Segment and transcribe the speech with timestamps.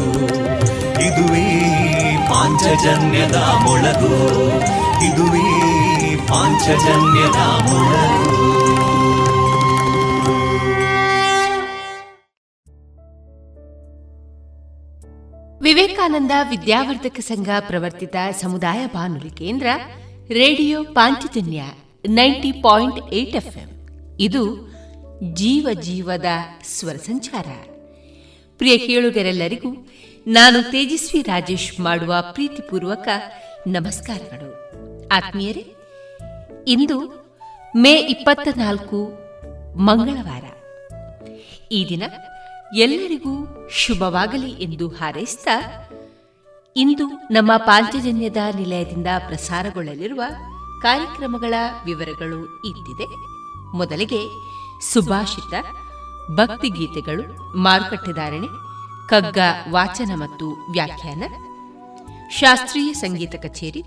[1.01, 1.71] ಇದುವೇ
[2.29, 4.37] ಪಾಂಚಜನ್ಯದ ಮೊಳಗು.
[5.05, 8.35] ಇದುವೇ ಪಾಂಚಜನ್ಯದ ಮೊಳಗು.
[15.61, 19.67] ವಿವೇಕಾನಂದ ವಿದ್ಯಾವರ್ಧಕ ಸಂಘ ಪ್ರವರ್ತಿತ ಸಮುದಾಯ ಬಾನುಲಿ ಕೇಂದ್ರ
[20.29, 21.61] radio Panchajanya.
[22.07, 23.87] Ninety point eight FM.
[24.19, 24.73] ಇದು
[25.33, 26.25] ಜೀವ ಜೀವದ
[26.63, 27.45] ಸ್ವರ ಸಂಚಾರ.
[28.57, 29.87] ಪ್ರಿಯ ಕೇಳುಗರೆಲ್ಲರಿಗೂ
[30.27, 33.07] ನಾನು ತೇಜಸ್ವಿ ರಾಜೇಶ್ ಮಾಡುವ ಪ್ರೀತಿಪೂರ್ವಕ
[33.67, 34.71] ನಮಸ್ಕಾರಗಳು.
[35.07, 35.65] ಆತ್ಮೀಯರೇ,
[36.67, 37.25] ಇಂದು
[37.75, 39.09] ಮೇ ಇಪ್ಪತ್ತ ನಾಲ್ಕು
[39.77, 40.43] ಮಂಗಳವಾರ.
[41.71, 42.03] ಈ ದಿನ
[42.77, 45.89] ಎಲ್ಲರಿಗೂ ಶುಭವಾಗಲಿ ಎಂದು ಹಾರೈಸ್ತಾ
[46.75, 50.21] ಇಂದು ನಮ್ಮ ಪಾಂಚಜನ್ಯದ ನಿಲಯದಿಂದ ಪ್ರಸಾರಗೊಳ್ಳಲಿರುವ
[50.85, 51.53] ಕಾರ್ಯಕ್ರಮಗಳ
[51.85, 53.07] ವಿವರಗಳು ಇದ್ದಿದೆ
[53.75, 54.21] ಮೊದಲಿಗೆ
[54.93, 55.53] ಸುಭಾಷಿತ
[56.35, 57.23] ಭಕ್ತಿಗೀತೆಗಳು
[57.57, 58.49] ಮಾರುಕಟ್ಟೆದಾರಣೆ
[59.09, 61.23] ಕಗ್ಗ ವಾಚನ ಮತ್ತು ವ್ಯಾಖ್ಯಾನ,
[62.31, 63.83] ಶಾಸ್ತ್ರೀಯ ಸಂಗೀತ ಕಚೇರಿ,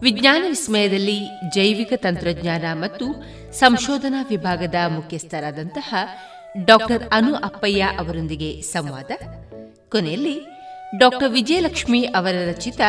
[0.00, 1.18] ವಿಜ್ಞಾನ ವಿಸ್ಮಯದಲ್ಲಿ
[1.54, 3.06] ಜೈವಿಕ ತಂತ್ರಜ್ಞಾನ ಮತ್ತು
[3.52, 5.90] ಸಂಶೋಧನಾ ವಿಭಾಗದ ಮುಖ್ಯಸ್ಥರಾದಂತಹ
[6.64, 9.10] ಡಾಕ್ಟರ್ ಅನು ಅಪ್ಪಯ್ಯ ಅವರೊಂದಿಗೆ ಸಂವಾದ.
[9.88, 10.36] ಕೊನೆಯಲ್ಲಿ
[10.98, 12.80] ಡಾಕ್ಟರ್ ವಿಜಯಲಕ್ಷ್ಮಿ ಅವರ ರಚಿತ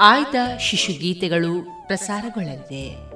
[0.00, 1.52] ಆಯ್ದ ಶಿಶುಗೀತೆಗಳು
[1.86, 3.15] ಪ್ರಸಾರಗೊಳ್ಳಲಿದೆ.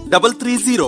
[0.11, 0.87] double three zero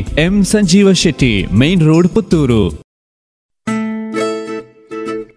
[0.01, 2.81] M Sanjeeva Shetty, main road Puttur.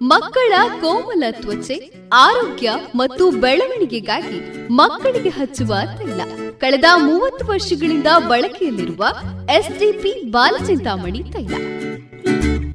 [0.02, 6.20] ಮಕ್ಕಳ ಕೋಮಲ ತ್ವಚೆ, ಆರೋಗ್ಯ ಮತ್ತು ಬೆಳವಣಿಗೆಗಾಗಿ ಮಕ್ಕಳಿಗೆ ಹಚ್ಚುವ ತೈಲ.
[6.58, 9.04] ಕಳೆದ ಮೂವತ್ತು ವರ್ಷಗಳಿಂದ ಬಳಕೆಯಲ್ಲಿರುವ
[9.50, 11.54] ಎಸ್ಡಿಪಿ ಬಾಲಚಿಂತಾಮಣಿ ತೈಲ.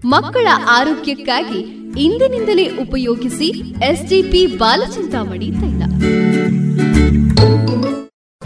[0.05, 1.59] ಮಕ್ಕಳ ಆರೋಗ್ಯಕ್ಕಾಗಿ
[2.01, 3.47] ಇಂದಿನಿಂದಲೇ ಉಪಯೋಗಿಸಿ
[3.89, 5.81] ಎಸ್ಡಿಪಿ ಬಾಲಚಿಂತಾಮಣಿ ತೈಲ.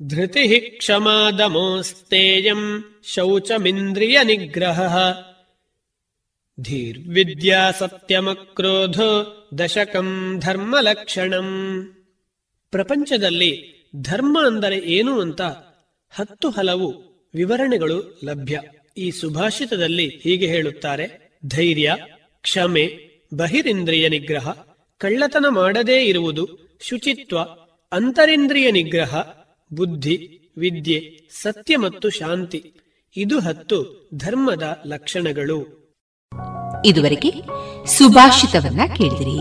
[0.00, 2.64] धृतिः क्षमादमोस्तेयम्
[3.12, 4.96] शौचमिन्द्रियनिग्रहः
[6.58, 9.08] धीर्विद्या ಸತ್ಯಮಕ್ರೋಧೋ
[9.60, 10.08] ದಶಕಂ
[10.44, 11.48] ಧರ್ಮಲಕ್ಷಣಂ
[12.72, 13.50] ಪ್ರಪಂಚದಲ್ಲಿ
[14.02, 15.42] ಧರ್ಮ ಅಂದರೆ ಏನು ಅಂತ
[16.12, 16.88] ಹತ್ತು ಹಲವು
[17.34, 18.56] ವಿವರಣೆಗಳು ಲಭ್ಯ
[18.96, 21.06] ಈ ಸುಭಾಷಿತದಲ್ಲಿ ಹೀಗೆ ಹೇಳುತ್ತಾರೆ
[21.48, 21.88] ಧೈರ್ಯ
[22.44, 22.86] ಕ್ಷಮೆ
[23.32, 24.46] ಬಹಿರಿಂದ್ರಿಯ ನಿಗ್ರಹ
[25.00, 26.44] ಕಳ್ಳತನ ಮಾಡದೇ ಇರುವುದು
[26.82, 27.36] ಶುಚಿತ್ವ
[27.92, 29.12] ಅಂತರಿಂದ್ರಿಯ ನಿಗ್ರಹ
[29.73, 30.15] ಬುದ್ಧಿ
[30.57, 32.73] ವಿದ್ಯೆ ಸತ್ಯ ಮತ್ತು ಶಾಂತಿ.
[33.17, 35.59] ಇದು ಹತ್ತು ಧರ್ಮದ ಲಕ್ಷಣಗಳು.
[36.85, 37.31] ಇದುವರೆಗೆ
[37.85, 39.37] ಸುಭಾಷಿತವನ್ನ ಕೇಳಿದಿರಿ.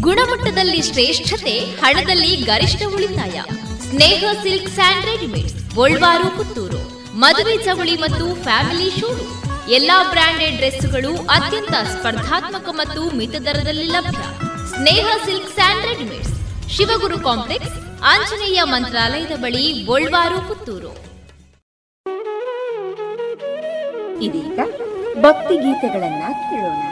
[0.00, 3.42] ಗುಣಮಟ್ಟದಲ್ಲಿ ಶ್ರೇಷ್ಠತೆ ಹಣದಲ್ಲಿ ಗರಿಷ್ಠ ಉಳಿತಾಯ.
[3.90, 6.82] Sneha silk sand readymade Golwaru Puttur.
[7.16, 14.18] ಮದುವೆ ಚವಳಿ ಮತ್ತು ಫ್ಯಾಮಿಲಿ ಶೂರು ಎಲ್ಲಾ ಬ್ರಾಂಡೆಡ್ ಡ್ರೆಸ್ಗಳು ಅತ್ಯಂತ ಸ್ಪರ್ಧಾತ್ಮಕ ಮತ್ತು ಮಿತ ದರದಲ್ಲಿ ಲಭ್ಯ.
[14.76, 16.34] Sneha silk and readymades
[16.70, 20.92] Shivaguru complex Anjaneya ಮಂತ್ರಾಲಯದ ಬಳಿ ಗೋಲ್ವಾರು ಪುತ್ತೂರು.
[24.22, 24.58] ಇದೀಗ
[25.20, 26.82] ಭಕ್ತಿ ಗೀತೆಗಳನ್ನ ಕೇಳೋಣ.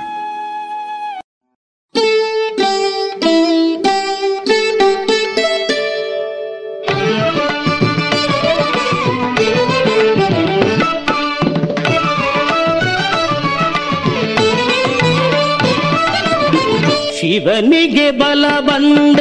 [17.21, 19.21] ಶಿವನಿಗೆ ಬಲ ಬಂದ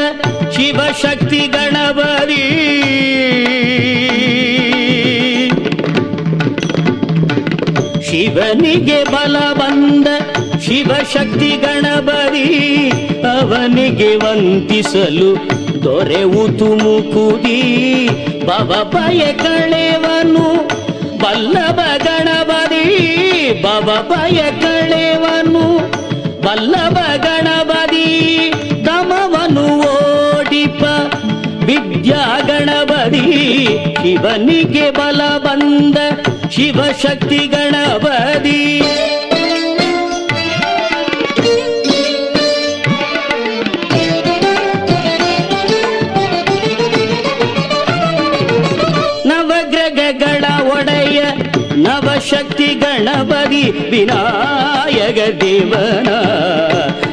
[0.59, 2.43] ಶಿವಶಕ್ತಿ ಗಣಪತಿ.
[8.01, 10.07] ಶಿವನಿಗೆ ಬಲ ಬಂದ
[10.59, 12.89] ಶಿವಶಕ್ತಿ ಗಣಪತಿ.
[13.39, 15.35] ಅವನಿಗೆ ವಂತಿಸಲು
[15.83, 17.61] ದೊರೆವುತು ಮುಕುದಿ
[18.45, 20.67] ಬವ ಬಯ ಕಳೆವನು
[21.17, 22.85] ಬಲ್ಲಭ ಗಣಪತಿ.
[23.61, 25.77] ಬವ ಬಯ ಕಳೆವನು
[26.41, 26.97] ಬಲ್ಲಭ
[32.49, 33.23] ಗಣಪತಿ
[34.01, 35.97] ಶಿವನಿಗೆ ಬಲ ಬಂದ
[36.51, 38.59] ಶಿವಶಕ್ತಿ ಗಣಪತಿ.
[49.25, 50.43] ನವಗ್ರಹಗಳ
[50.75, 51.19] ಒಡೆಯ
[51.83, 56.09] ನವಶಕ್ತಿ ಗಣಪತಿ ವಿನಾಯಕ ದೇವನ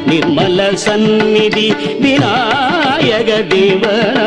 [0.06, 1.68] ನಿರ್ಮಲ ಸನ್ನಿಧಿ
[2.02, 4.20] ವಿನಾಯಕ ದೇವನ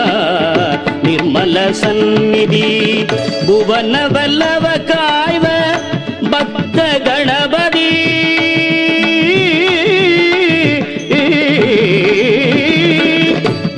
[1.04, 2.68] ನಿರ್ಮಲ ಸನ್ನಿಧಿ
[3.48, 5.46] ಭುವನವಲ್ಲವ ಕಾಯ್ವ
[6.32, 6.78] ಭಕ್ತ
[7.08, 7.90] ಗಣಪತಿ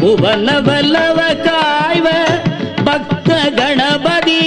[0.02, 2.08] ಭುವನವಲ್ಲವ ಕಾಯ್ವ
[2.84, 4.42] ಭಕ್ತ ಗಣಪತಿ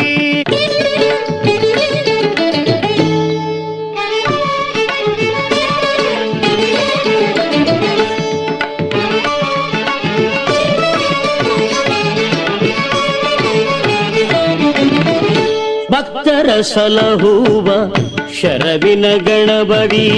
[15.90, 17.68] ಭಕ್ತರ ಸಲಹುವ
[18.40, 20.08] ಶರವಿನ ಗಣಪತಿ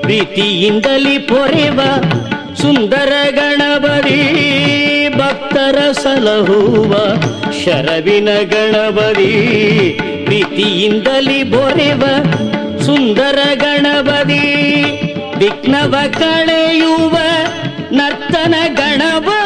[0.00, 1.80] ಪ್ರೀತಿಯಿಂದಲಿ ಪೊರೆವ
[2.60, 4.20] ಸುಂದರ ಗಣಪತಿ.
[5.94, 6.92] ಸಲಹುವ
[7.60, 9.32] ಶರವಿನ ಗಣಪತಿ
[10.24, 12.02] ಪ್ರೀತಿಯಿಂದಲಿ ಬೊರೆವ
[12.86, 14.42] ಸುಂದರ ಗಣಪತಿ
[15.38, 17.16] ವಿಘ್ನವ ಕಳೆಯುವ
[17.92, 19.39] ನರ್ತನ ಗಣಪತಿ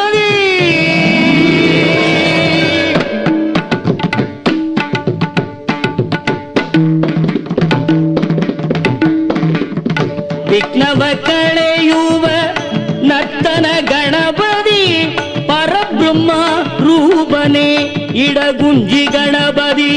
[18.66, 19.92] ಇಡಗುಂಜಿ ಗಣಪತಿ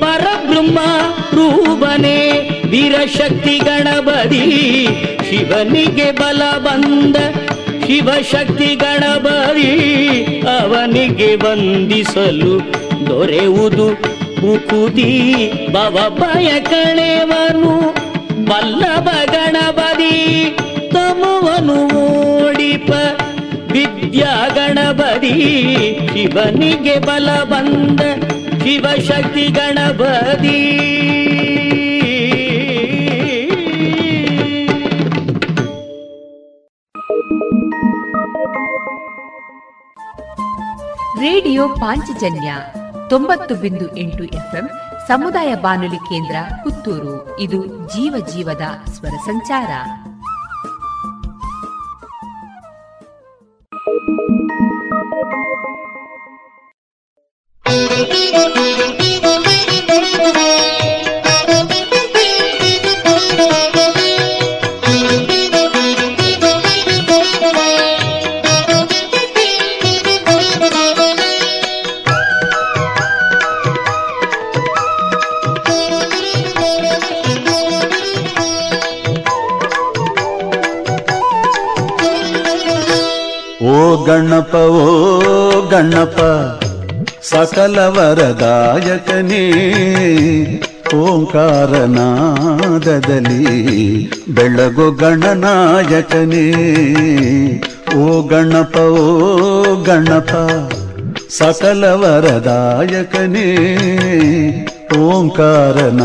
[0.00, 0.78] ಪರಬ್ರಹ್ಮ
[1.36, 2.18] ರೂಪನೆ
[2.72, 4.42] ವೀರಶಕ್ತಿ ಗಣಪತಿ
[5.26, 7.16] ಶಿವನಿಗೆ ಬಲ ಬಂದ
[7.84, 9.70] ಶಿವಶಕ್ತಿ ಗಣಪತಿ
[10.54, 12.54] ಅವನಿಗೆ ವಂದಿಸಲು
[13.08, 13.88] ದೊರೆಯುವುದು
[14.40, 15.10] ಮುಕುದಿ
[15.74, 17.74] ಭವ ಭಯ ಕಳೆವನು
[18.50, 20.14] ವಲ್ಲಭ ಗಣಪತಿ
[20.94, 22.90] ತಮವನು ಓಡಿಪ
[25.28, 28.00] ಶಕ್ತಿ ಶಿವನಿಗೆ ಬಲ ಬಂದ
[28.62, 30.74] ಶಿವಶಕ್ತಿ ಗಣಪತಿ.
[41.20, 42.54] ರೇಡಿಯೋ ಪಾಂಚಜನ್ಯ
[43.10, 44.70] ತೊಂಬತ್ತು ಬಿಂದು ಎಂಟು ಎಫ್ಎಂ
[45.08, 47.40] ಸಮುದಾಯ ಬಾನುಲಿ ಕೇಂದ್ರ ಪುತ್ತೂರು.
[47.40, 49.68] ಇದು ಜೀವ ಜೀವದ ಸ್ವರ ಸಂಚಾರ.
[87.96, 89.44] ವರದಾಯಕನೇ,
[90.94, 91.86] ಓಂಕಾರನಾದದಲ್ಲಿ
[94.28, 96.46] ಬೆಳಗು ಗಣನಾಯಕನೇ.
[97.96, 99.04] ಓ ಗಣಪ ಓ
[99.84, 100.32] ಗಣಪ,
[101.30, 103.48] ಸಕಲ ವರದಾಯಕನೇ,
[104.98, 105.98] ಓಂಕಾರನಾದದಲ್ಲಿ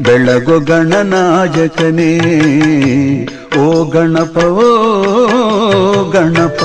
[0.00, 2.12] ಬೆಳಗು ಗಣನಾಯಕನೇ.
[3.60, 4.68] ಓ ಗಣಪ ಓ
[6.10, 6.62] ಗಣಪ.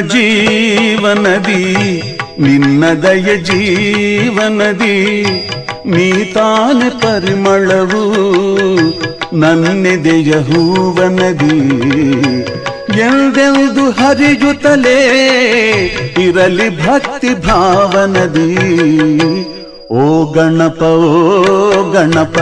[0.00, 1.62] ಜೀವನದಿ
[2.38, 4.96] ನಿನ್ನ ದಯ ಜೀವನದಿ,
[5.86, 8.02] ನೀ ತಾನೆ ಪರಿಮಳವು,
[9.36, 11.58] ನನ್ನೆದೆಯ ಹೂವನದಿ.
[13.00, 14.98] ಎಂದೆಂದು ಹರಿಯುತ್ತಲೇ
[16.18, 18.56] ಇರಲಿ ಭಕ್ತಿ ಭಾವನದಿ.
[19.90, 22.38] ಓ ಗಣಪ ಓ ಗಣಪ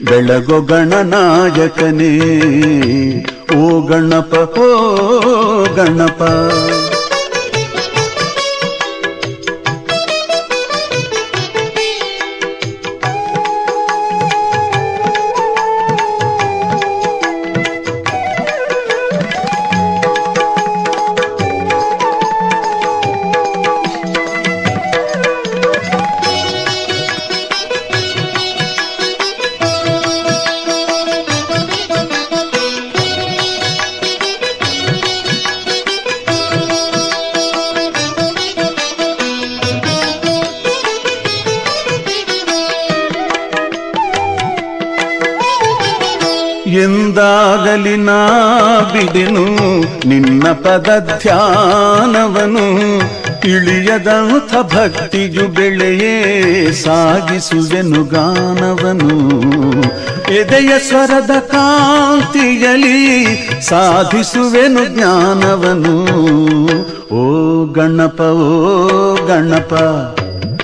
[0.04, 2.12] ಬೆಳಗು ಗಣನಾಯಕನೇ.
[3.58, 4.68] ಓ ಗಣಪ ಓ
[5.76, 6.24] ಗಣಪ.
[50.54, 52.98] ಪದ ಧ್ಯಾನವನು
[53.48, 59.18] ಇಳಿಯದಂಥ ಭಕ್ತಿಯು ಬೆಳೆಯೇ ಸಾಗಿಸುವೆನು ಗಾನವನು.
[60.34, 63.26] ಎದೆಯ ಸ್ವರದ ಕಾಂತಿಯಲಿ
[63.62, 65.96] ಸಾಧಿಸುವೆನು ಜ್ಞಾನವನು.
[67.16, 67.24] ಓ
[67.66, 69.74] ಗಣಪ ಓ ಗಣಪ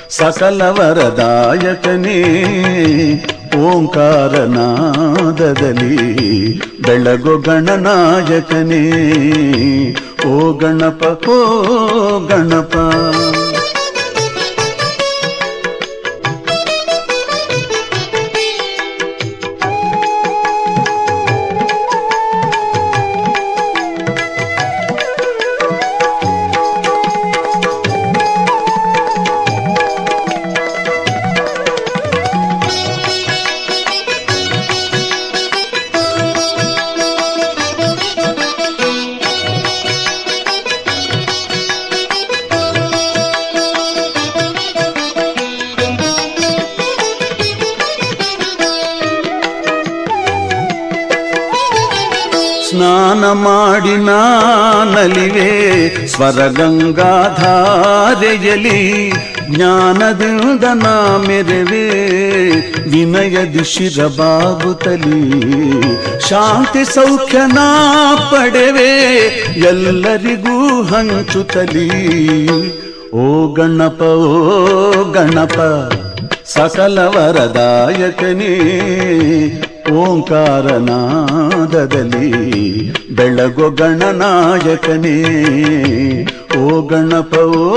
[0.10, 2.22] ಸಕಲ ವರದಾಯಕನೇ
[3.58, 4.63] ಓಂಕಾರನಾದದಲ್ಲಿ
[6.88, 8.84] ಬೆಳಗು ಗಣನಾಯಕನೇ
[10.27, 11.38] ಓ ಗಣಪ ಓ
[12.27, 12.75] ಗಣಪ.
[56.31, 59.12] ಸ್ವರಗಂಗಾಧಾರೆಯಲಿ
[59.50, 61.89] ಜ್ಞಾನದಿಂದ ನಾ ಮೆರವೆ?
[62.89, 65.41] ವಿನಯದಿ ಶಿರಬಾಗುತ್ತಲಿ?
[66.19, 69.21] ಶಾಂತಿ ಸೌಖ್ಯ ನಾ ಪಡೆವೆ?
[69.57, 71.89] ಎಲ್ಲರಿಗೂ ಹಂಚುತ್ತಲಿ?
[73.12, 75.59] ಓ ಗಣಪ ಓ ಗಣಪ,
[76.45, 78.57] ಸಕಲ ವರದಾಯಕನೇ.
[79.91, 81.10] ಓಂಕಾರನಾದದಲ್ಲಿ
[83.15, 85.17] ಬೆಳಗೊ ಗಣನಾಯಕನೇ,
[86.60, 87.74] ಓ ಗಣಪ ಓ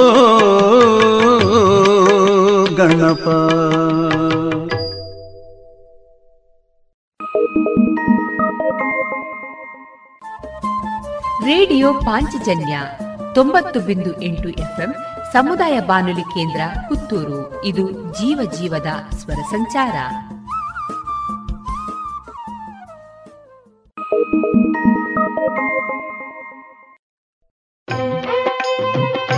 [2.75, 3.29] ಗಣಪ.
[11.45, 12.81] ರೇಡಿಯೋ ಪಾಂಚಜನ್ಯ
[13.35, 14.95] ತೊಂಬತ್ತು ಬಿಂದು ಎಂಟು ಎಫ್ಎಂ
[15.33, 17.65] ಸಮುದಾಯ ಬಾನುಲಿ ಕೇಂದ್ರ ಪುತ್ತೂರು.
[17.65, 19.93] ಇದು ಜೀವ ಜೀವದ ಸ್ವರ ಸಂಚಾರ.
[24.13, 24.35] Thank
[29.21, 29.32] you.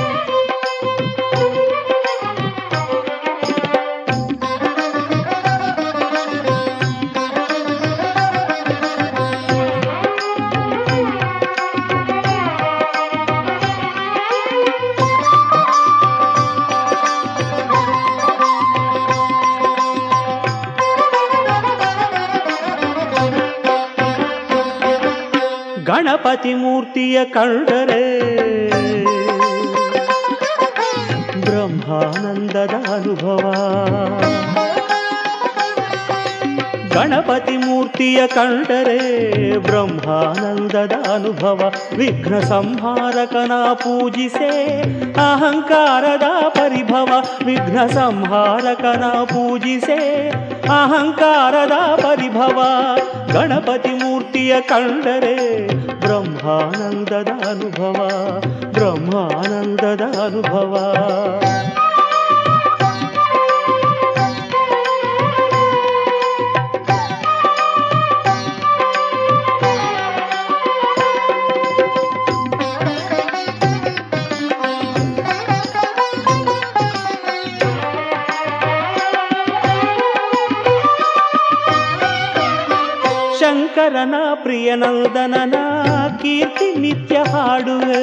[26.04, 28.20] ಗಣಪತಿ ಮೂರ್ತಿಯ ಕಂಡರೆ
[31.40, 33.54] ಬ್ರಹ್ಮಾನಂದದ ಅನುಭವ.
[36.94, 41.72] ಗಣಪತಿ ಮೂರ್ತಿಯ ಕಂಡರೆ ಬ್ರಹ್ಮಾನಂದದ ಅನುಭವ.
[41.96, 44.82] ವಿಘ್ನ ಸಂಹಾರಕನ ಪೂಜಿಸೆ
[45.12, 47.08] ಅಹಂಕಾರದ ಪರಿಭವ.
[47.44, 50.28] ವಿಘ್ನ ಸಂಹಾರಕನ ಪೂಜಿಸೆ
[50.68, 52.62] ಅಹಂಕಾರದ ಪರಿಭವ.
[53.32, 55.73] ಗಣಪತಿ ಮೂರ್ತಿಯ ಕಂಡರೆ
[58.74, 60.84] ब्रह्मानन्ददा अनुभवा
[83.74, 85.56] ಶಂಕರನ ಪ್ರಿಯನಂದನನ
[86.22, 88.02] ಕೀರ್ತಿ ನಿತ್ಯ ಹಾಡುವೆ.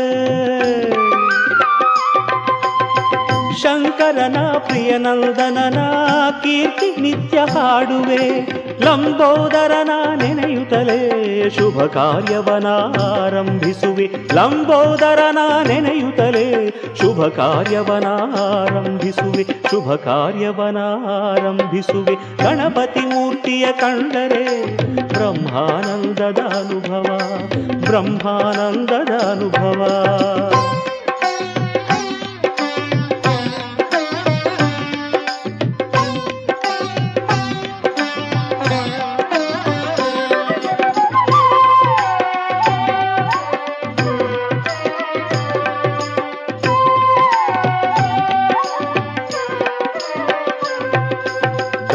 [3.61, 5.77] ಶಂಕರನ ಪ್ರಿಯನಂದನನ
[6.43, 8.51] ಕೀರ್ತಿ ನಿತ್ಯ ಹಾಡುವೆ.
[8.81, 12.67] ಲಂಬೋದರನ ನೆನೆಯುತ್ತಲೇ ಶುಭ ಕಾರ್ಯವನ
[13.01, 14.09] ಆರಂಭಿಸುವೆ.
[14.33, 16.69] ಲಂಬೋದರನ ನೆನೆಯುತ್ತಲೇ
[17.01, 18.07] ಶುಭ ಕಾರ್ಯವನ
[18.41, 19.43] ಆರಂಭಿಸುವೆ.
[19.43, 20.77] ಶುಭ ಕಾರ್ಯವನ
[21.09, 22.43] ಆರಂಭಿಸುವೆ.
[22.43, 27.21] ಗಣಪತಿ ಮೂರ್ತಿಯ ಕಂಡರೆ ಬ್ರಹ್ಮಾನಂದದ ಅನುಭವ.
[27.85, 29.87] ಬ್ರಹ್ಮಾನಂದದ ಅನುಭವ.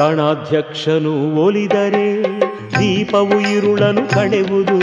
[0.07, 2.23] ಗಣಾಧ್ಯಕ್ಷನು ಒಲಿದರೆ
[2.79, 4.79] ದೀಪವು ಇರುಳನು ಕಡೆವುದು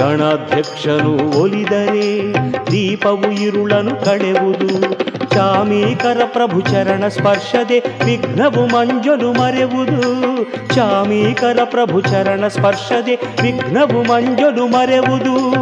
[0.00, 2.32] ಗಣಾಧ್ಯಕ್ಷನು ಒಲಿದರೆ
[2.70, 10.44] ದೀಪವು ಇರುಳನು ಕಡೆವುದು ಚಾಮೀಕರ ಪ್ರಭು ಚರಣ ಸ್ಪರ್ಶದೆ ವಿಘ್ನವು ಮಂಜಲು ಮರೆವುದು.
[10.74, 15.61] ಚಾಮೀಕರ ಪ್ರಭು ಚರಣ ಸ್ಪರ್ಶದೆ ವಿಘ್ನವು ಮಂಜಲು ಮರೆವುದು.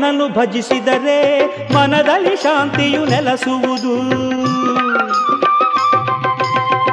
[0.00, 3.96] ಮೋದಕ ಭಜಿಸಿದರೆ ಮನದಲ್ಲಿ ಶಾಂತಿಯು ನೆಲೆಸುವುದು.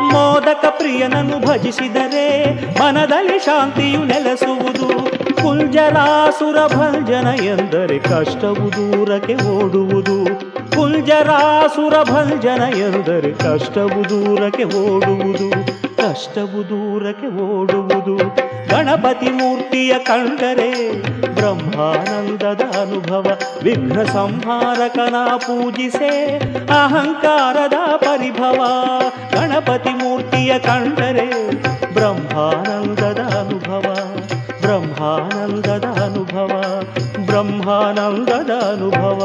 [0.04, 4.88] ಮೋದಕ ಪ್ರಿಯನನ್ನು ಭಜಿಸಿದರೆ ಮನದಲ್ಲಿ ಶಾಂತಿಯು ನೆಲೆಸುವುದು.
[5.36, 10.26] ಕುಂಜರಾಸುರ ಭಂಜನ ಎಂದರೆ ಕಷ್ಟವು ದೂರಕ್ಕೆ ಓಡುವುದು.
[10.76, 15.52] ಕುಂಜರಾಸುರ ಭಂಜನ ಎಂದರೆ ಕಷ್ಟವು ದೂರಕ್ಕೆ ಓಡುವುದು.
[15.98, 18.47] ಕಷ್ಟವು ದೂರಕ್ಕೆ ಓಡುವುದು.
[18.70, 20.72] ಗಣಪತಿ ಮೂರ್ತಿಯ ಕಂಡರೆ
[21.36, 23.26] ಬ್ರಹ್ಮಾನಂದದ ಅನುಭವ
[23.64, 26.12] ವಿಘ್ನ ಸಂಹಾರಕನ ಪೂಜಿಸೆ
[26.74, 28.62] ಅಹಂಕಾರದ ಪರಿಭವ
[29.32, 31.28] ಗಣಪತಿ ಮೂರ್ತಿಯ ಕಂಡರೆ
[31.94, 33.86] ಬ್ರಹ್ಮಾನಂದದ ಅನುಭವ
[34.62, 36.52] ಬ್ರಹ್ಮಾನಂದದ ಅನುಭವ
[37.26, 39.22] ಬ್ರಹ್ಮಾನಂದದ ಅನುಭವ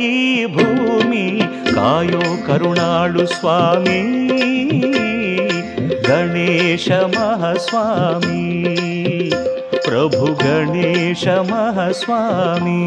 [0.00, 1.40] ಈ ಭೂಮಿ.
[1.74, 4.26] ಕಾಯೋ ಕರುಣಾಳು ಸ್ವಾಮಿ.
[6.02, 8.56] ಗಣೇಶ ಮಹಾಸ್ವಾಮಿ.
[9.85, 12.79] ಪ್ರಭು ಗಣೇಶ ಮಹಾಸ್ವಾಮಿ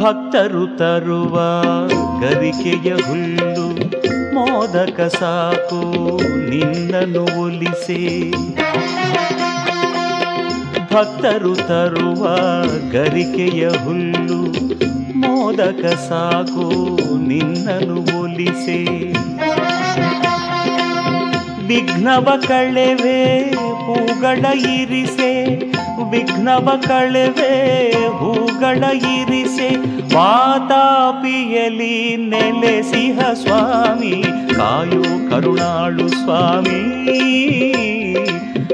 [0.00, 1.36] ಭಕ್ತರು ತರುವ
[2.20, 3.45] ಗರಿಕೆಯ ಹುಲ್ಲು
[4.37, 5.79] ಮೋದಕ ಸಾಕು
[6.49, 8.31] ನಿನ್ನನ್ನು ಒಲಿಸಿ.
[10.93, 12.27] ಭಕ್ತರು ತರುವ
[12.91, 14.41] ಗರಿಕೆಯ ಹುಲ್ಲು
[15.17, 16.69] ಮೋದಕ ಸಾಕು
[17.27, 18.85] ನಿನ್ನನ್ನು ಒಲಿಸಿ.
[21.67, 23.51] ವಿಘ್ನವ ಕಳೆವೆ
[23.87, 25.57] ಹೂಗಳ ಇರಿಸೆ,
[26.11, 29.75] ವಿಘ್ನವ ಕಳೆವೆ, ಹೂಗಳ ಇರಿಸೆ.
[30.15, 34.23] ವಾತಾಪಿಯಲಿ ನೆಲೆಸಿಹ ಸ್ವಾಮಿ,
[34.55, 37.07] ಕಾಯು ಕರುಣಾಳು ಸ್ವಾಮಿ.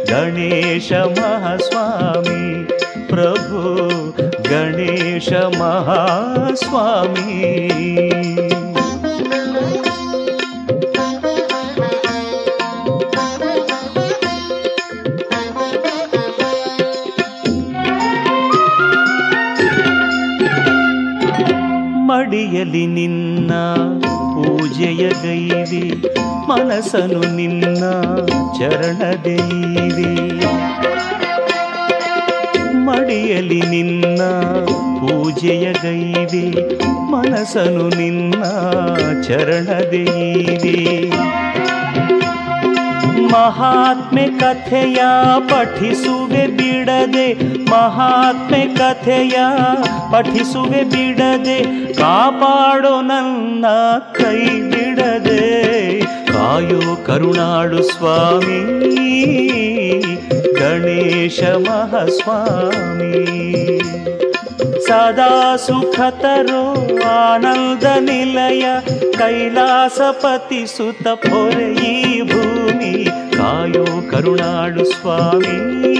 [0.05, 2.69] ಗಣೇಶ ಮಹಾಸ್ವಾಮಿ,
[3.07, 4.13] ಪ್ರಭು
[4.49, 7.69] ಗಣೇಶ ಮಹಾಸ್ವಾಮಿ.
[22.55, 23.51] ಮಡಿಯಲಿ ನಿನ್ನ
[24.33, 25.81] ಪೂಜೆಯ ಗೈರಿ
[26.49, 27.83] ಮನಸನು ನಿನ್ನ
[28.57, 30.11] ಚರಣದೈರಿ
[32.85, 34.21] ಮಡಿಯಲಿ ನಿನ್ನ
[34.99, 36.45] ಪೂಜೆಯ ಗೈರಿ
[37.11, 38.43] ಮನಸನು ನಿನ್ನ
[39.23, 40.77] ಚರಣದೈರಿ
[43.33, 44.95] ಮಹಾತ್ಮೆ ಕಥೆಯ
[45.49, 47.33] ಪಠಿಸುವೆ ಬಿಡದೆ,
[47.69, 49.37] ಮಹಾತ್ಮೆ ಕಥೆಯ
[50.11, 53.65] ಪಠಿಸುವೆ ಬಿಡದೆ, ಕಾಪಾಡೋ ನನ್ನ
[54.13, 56.01] ಕೈ ಬಿಡದೆ.
[56.01, 58.61] ಕಾಯೋ ಕರುಣಾಡು ಸ್ವಾಮಿ,
[60.53, 63.13] ಗಣೇಶ ಮಹಾಸ್ವಾಮಿ.
[64.87, 66.73] ಸದಾ ಸುಖತರೋ
[67.09, 68.65] ಆನಂದ ನಿಲಯ,
[69.11, 73.07] ಕೈಲಾಸಪತಿ ಸುತ ಪೊರೆ ಈ ಭೂಮಿ.
[73.43, 75.91] ಕಾಯೋ ಕರುಣಾಳು ಸ್ವಾಮಿ.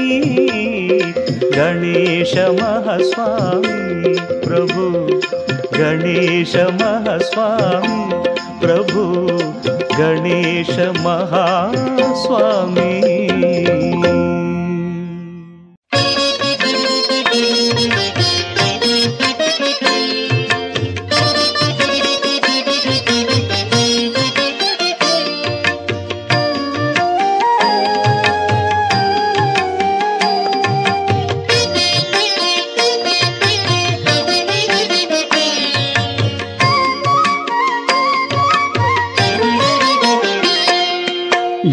[1.51, 5.09] ಗಣೇಶ ಮಹಾಸ್ವಾಮಿ ಪ್ರಭು.
[5.77, 8.25] ಗಣೇಶ ಮಹಾಸ್ವಾಮಿ
[8.59, 9.27] ಪ್ರಭು.
[9.97, 13.12] ಗಣೇಶ ಮಹಾಸ್ವಾಮಿ.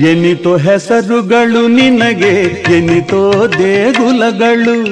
[0.06, 4.86] ಎನಿತೋ ಹೆಸರುಗಳು ನಿನಗೆ, ಎನಿತೋ ದೇಗುಲಗಳು,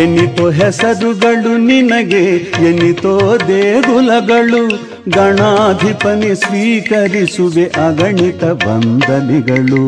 [0.00, 2.24] ಎನಿತೋ ಹೆಸರುಗಳು ನಿನಗೆ,
[2.68, 4.68] ಎನಿತೋ ದೇಗುಲಗಳು.
[5.08, 9.86] ಗಣಾಧಿಪನಿ ಸ್ವೀಕರಿಸುವೆ ಅಗಣಿತ ವಂದನೆಗಳು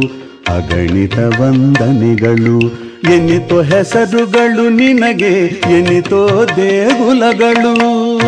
[0.49, 2.59] ಅಗಣಿತ ವಂದನೆಗಳು.
[3.15, 5.47] ಎನಿತೋ ಹೆಸರುಗಳು ನಿನಗೆ,
[5.79, 8.26] ಎನಿತೋ ದೇಗುಲಗಳು.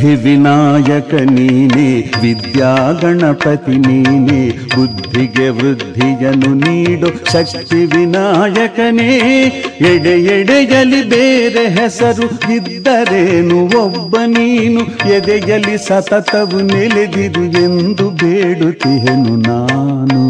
[0.00, 1.86] ಸಿದ್ಧಿ ವಿನಾಯಕ ನೀನೆ,
[2.20, 4.38] ವಿದ್ಯಾ ಗಣಪತಿ ನೀನೆ,
[4.74, 9.08] ಬುದ್ಧಿಗೆ ವೃದ್ಧಿಯನ್ನು ನೀಡು ಶಕ್ತಿ ವಿನಾಯಕನೇ.
[9.90, 14.84] ಎಡೆ ಎಡೆಯಲಿ ಬೇರೆ ಹೆಸರು ಇದ್ದರೇನು, ಒಬ್ಬ ನೀನು
[15.16, 20.22] ಎದೆಯಲಿ ಸತತವು ನೆಲೆದಿರು ಎಂದು ಬೇಡುತ್ತಿಹೆನು ನಾನು.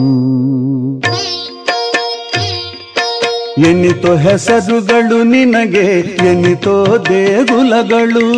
[3.68, 5.88] ಎನ್ನಿತೋ ಹೆಸರುಗಳು ನಿನಗೆ
[6.30, 6.76] ಎನ್ನಿತೋ
[7.08, 8.28] ದೇಗುಲಗಳು.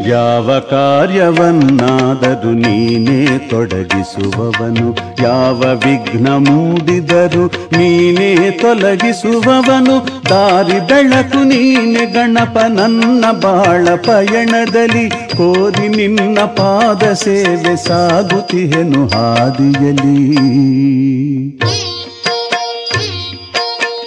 [0.00, 4.96] ಯಾವ ಕಾರ್ಯವನ್ನಾದರೂ ನೀನೇ ತೊಡಗಿಸುವವನು?
[5.22, 10.24] ಯಾವ ವಿಘ್ನ ಮೂಡಿದರೂ ನೀನೇ ತೊಲಗಿಸುವವನು?
[10.30, 15.08] ದಾರಿ ಬೆಳಕು ನೀನೆ ಗಣಪ ನನ್ನ ಬಾಳ ಪಯಣದಲ್ಲಿ.
[15.08, 20.32] ಕೋರಿ ನಿನ್ನ ಪಾದ ಸೇವೆ ಸಾಗುತ್ತಿಹೆನು ಹಾದಿಯಲಿ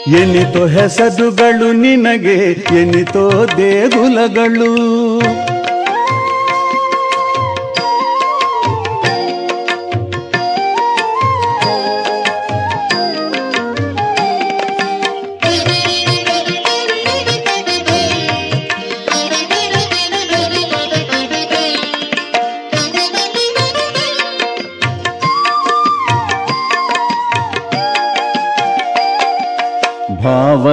[0.05, 4.75] ಎನಿತೋ ಹೆಸರುಗಳು ನಿನಗೆ, ಎನಿತೋ ದೇಗುಲಗಳು.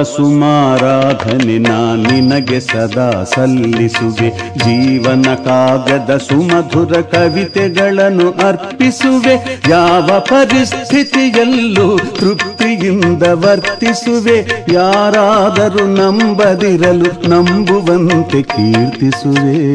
[0.01, 4.29] ಸುಮಾರಾಧನೆ ನಾ ನಿನಗೆ ಸದಾ ಸಲ್ಲಿಸುವೆ.
[4.57, 9.59] ಜೀವನ ಕಾಗದ ಸುಮಧುರ ಕವಿತೆಗಳನ್ನು ಅರ್ಪಿಸುವೆ.
[9.69, 14.65] ಯಾವ ಪರಿಸ್ಥಿತಿಯಲ್ಲೂ ತೃಪ್ತಿಯಿಂದ ವರ್ತಿಸುವೆ.
[14.73, 19.73] ಯಾರಾದರೂ ನಂಬದಿರಲು ನಂಬುವಂತೆ ಕೀರ್ತಿಸುವೆ.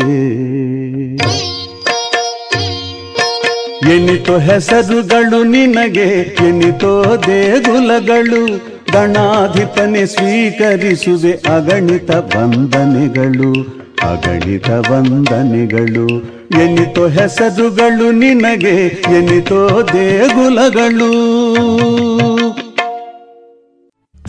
[3.96, 16.38] ಎನಿತೋ ಹೆಸರುಗಳು ನಿನಗೆ, ಎನಿತೋ ದೇಗುಲಗಳು ಗಣಾಧಿಪನೆ ಸ್ವೀಕರಿಸುವೆ ಅಗಣಿತ ವಂದನೆಗಳು ಅಗಣಿತ ವಂದನೆಗಳು.
[16.60, 21.10] ಎನಿತೋ ಹೆಸರುಗಳು ನಿನಗೆ, ಎನಿತೋ ದೇಗುಲಗಳು.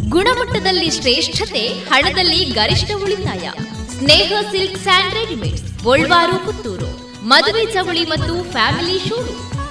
[0.10, 3.50] ಗುಣಮಟ್ಟದಲ್ಲಿ ಶ್ರೇಷ್ಠತೆ, ಹಣದಲ್ಲಿ ಗರಿಷ್ಠ ಉಳಿತಾಯ.
[3.98, 7.10] Sneha silk sand readymade Golwaru Puttur.
[7.28, 9.49] ಮದುವೆ ಚವಳಿ ಮತ್ತು ಫ್ಯಾಮಿಲಿ ಶೂರು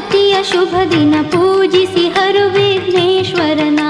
[0.00, 2.20] ीय शुभ दिन पूजसि ह
[2.56, 3.89] विघ्नेश्वरना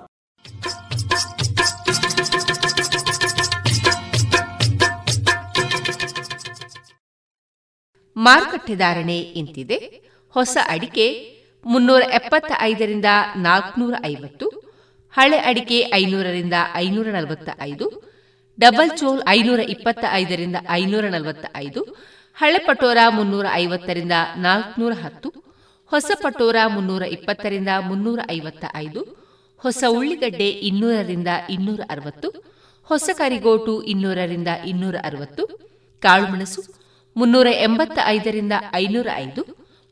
[8.71, 9.77] ಮಾರುಕಟ್ಟೆ ಧಾರಣೆ ಇಂತಿದೆ.
[10.35, 11.05] ಹೊಸ ಅಡಿಕೆ
[11.65, 13.05] ಮುನ್ನೂರ ಎಪ್ಪತ್ತ ಐದರಿಂದ
[13.35, 14.47] ನಾಲ್ಕುನೂರ ಐವತ್ತು
[15.13, 17.85] ಹಳೆ ಅಡಿಕೆ ಐನೂರರಿಂದ ಐನೂರ ನಲವತ್ತ ಐದು
[18.57, 21.81] ಡಬಲ್ ಚೋಲ್ ಐನೂರ ಇಪ್ಪತ್ತ ಐದರಿಂದ ಐನೂರ ನಲವತ್ತ ಐದು
[22.37, 25.29] ಹಳೆ ಪಟೋರ ಮುನ್ನೂರ ಐವತ್ತರಿಂದ ನಾಲ್ಕುನೂರ ಹತ್ತು
[25.91, 29.01] ಹೊಸ ಪಟೋರ ಮುನ್ನೂರ ಇಪ್ಪತ್ತರಿಂದ ಮುನ್ನೂರ ಐವತ್ತ ಐದು
[29.61, 32.29] ಹೊಸ ಉಳ್ಳಿಗಡ್ಡೆ ಇನ್ನೂರರಿಂದ ಇನ್ನೂರ ಅರವತ್ತು
[32.89, 35.43] ಹೊಸ ಕರಿಗೋಟು ಇನ್ನೂರರಿಂದ ಇನ್ನೂರ ಅರವತ್ತು
[36.03, 36.61] ಕಾಳುಮೆಣಸು
[37.15, 39.41] ಮುನ್ನೂರ ಎಂಬತ್ತ ಐದರಿಂದ ಐನೂರ ಐದು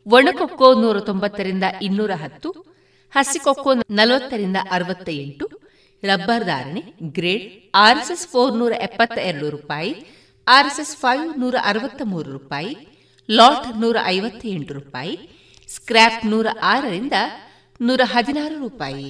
[0.05, 2.49] ಒಣಕೊಕ್ಕೋ ನೂರ ತೊಂಬತ್ತರಿಂದ ಇನ್ನೂರ ಹತ್ತು
[3.15, 5.45] ಹಸಿಕೊಕ್ಕೋ ನಲವತ್ತರಿಂದ ಅರವತ್ತ ಎಂಟು
[6.03, 7.45] ರಬ್ಬರ್ ಧಾರಣೆ ಗ್ರೇಡ್
[7.75, 9.91] ಆರ್ಎಸ್ಎಸ್ ಫೋರ್ ನೂರ ಎಪ್ಪತ್ತ ಎರಡು ರೂಪಾಯಿ,
[10.47, 12.77] ಆರ್ಎಸ್ಎಸ್ ಫೈವ್ ನೂರ ಅರವತ್ತ ಮೂರು ರೂಪಾಯಿ,
[13.29, 15.15] ಲಾಟ್ ನೂರ ಐವತ್ತ ಎಂಟು ರೂಪಾಯಿ,
[15.67, 17.13] ಸ್ಕ್ರ್ಯಾಪ್ ನೂರ ಆರರಿಂದ
[17.81, 19.09] ನೂರ ಹದಿನಾರು ರೂಪಾಯಿ.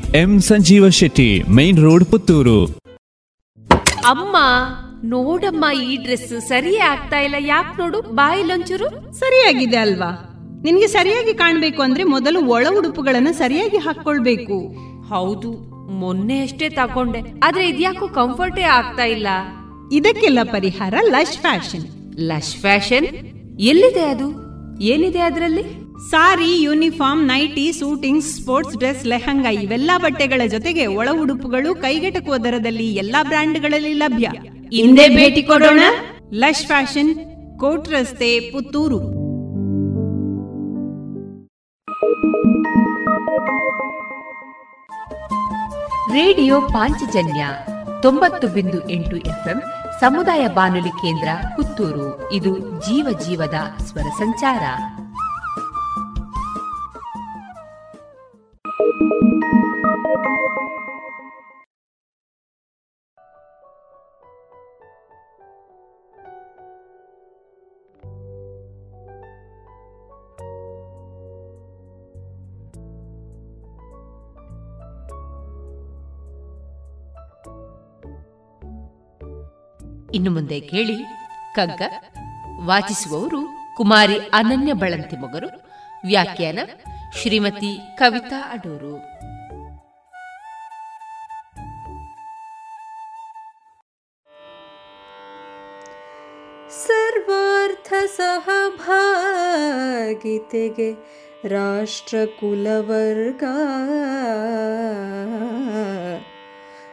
[0.15, 2.65] M Sanjeeva Shetty main road Puttur.
[4.05, 4.37] ಅಮ್ಮ
[5.03, 7.35] ನೋಡಮ್ಮ ಈ ಡ್ರೆಸ್ ಸರಿಯೇ ಆಗ್ತಾ ಇಲ್ಲ.
[7.39, 10.27] ಯಾಕೆ ನೋಡು ಬಾಯಿಲೊಂಚೂರು ಸರಿಯಾಗಿದೆ ಅಲ್ವಾ?
[10.63, 14.57] ನಿನ್ಗೆ ಸರಿಯಾಗಿ ಕಾಣ್ಬೇಕು ಅಂದ್ರೆ ಮೊದಲು ಒಳ ಉಡುಪುಗಳನ್ನ ಸರಿಯಾಗಿ ಹಾಕೊಳ್ಬೇಕು
[15.09, 15.51] ಹೌದು
[15.91, 19.27] ಮೊನ್ನೆ ಅಷ್ಟೇ ತಕೊಂಡೆ ಆದ್ರೆ ಇದ್ಯಾಕೋ ಕಂಫರ್ಟೇ ಆಗ್ತಾ ಇಲ್ಲ.
[19.91, 22.15] ಇದಕ್ಕೆಲ್ಲ ಪರಿಹಾರ ಲಶ್ ಫ್ಯಾಷನ್.
[22.19, 23.05] Lush fashion?
[23.59, 24.27] ಎಲ್ಲಿದೆ ಅದು?
[24.81, 25.90] ಏನಿದೆ ಅದರಲ್ಲಿ?
[26.09, 33.23] Sari, uniform, nighty, suiting, sports dress, lehenga ಇವೆಲ್ಲಾ ಬಟ್ಟೆಗಳ ಜೊತೆಗೆ ಒಳ ಉಡುಪುಗಳು ಕೈಗೆಟಕುವ ದರದಲ್ಲಿ ಎಲ್ಲಾ
[33.23, 34.27] ಬ್ರ್ಯಾಂಡ್ಗಳಲ್ಲಿ ಲಭ್ಯ.
[34.71, 35.79] ಹಿಂದೆ ಭೇಟಿ ಕೊಡೋಣ.
[36.33, 37.15] ಲಶ್ ಫ್ಯಾಷನ್,
[37.59, 38.99] ಕೋಟ್ ರಸ್ತೆ, ಪುತ್ತೂರು.
[46.13, 47.47] ರೇಡಿಯೋ ಪಾಂಚಜನ್ಯ
[48.01, 49.61] ತೊಂಬತ್ತು ಬಿಂದು ಎಂಟು ಎಫ್ಎಂ
[49.99, 52.33] ಸಮುದಾಯ ಬಾನುಲಿ ಕೇಂದ್ರ ಪುತ್ತೂರು.
[52.33, 54.61] ಇದು ಜೀವ ಜೀವದ ಸ್ವರ ಸಂಚಾರ.
[80.13, 80.95] ಇನ್ನು ಮುಂದೆ ಕೇಳಿ
[81.55, 81.81] ಕಗ್ಗ
[82.65, 83.39] ವಾಚಿಸುವವರು
[83.77, 85.49] ಕುಮಾರಿ ಅನನ್ಯ ಬಳಂತಿ ಮೊಗರು
[86.05, 86.59] ವ್ಯಾಖ್ಯಾನ
[87.15, 88.95] ಶ್ರೀಮತಿ ಕವಿತಾ ಅಡೂರು.
[96.85, 100.93] ಸರ್ವಾರ್ಥ ಸಹಭಾಗಿತೆಗೆ
[101.47, 103.43] ರಾಷ್ಟ್ರಕುಲವರ್ಗ.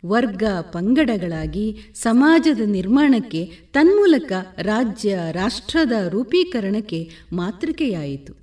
[0.06, 4.32] ವರ್ಗ, ಪಂಗಡಗಳಾಗಿ ಸಮಾಜದ ನಿರ್ಮಾಣಕ್ಕೆ ತನ್ಮೂಲಕ
[4.62, 8.34] ರಾಜ್ಯ, ರಾಷ್ಟ್ರದ ರೂಪೀಕರಣಕ್ಕೆ ಮಾತೃಕೆಯಾಯಿತು.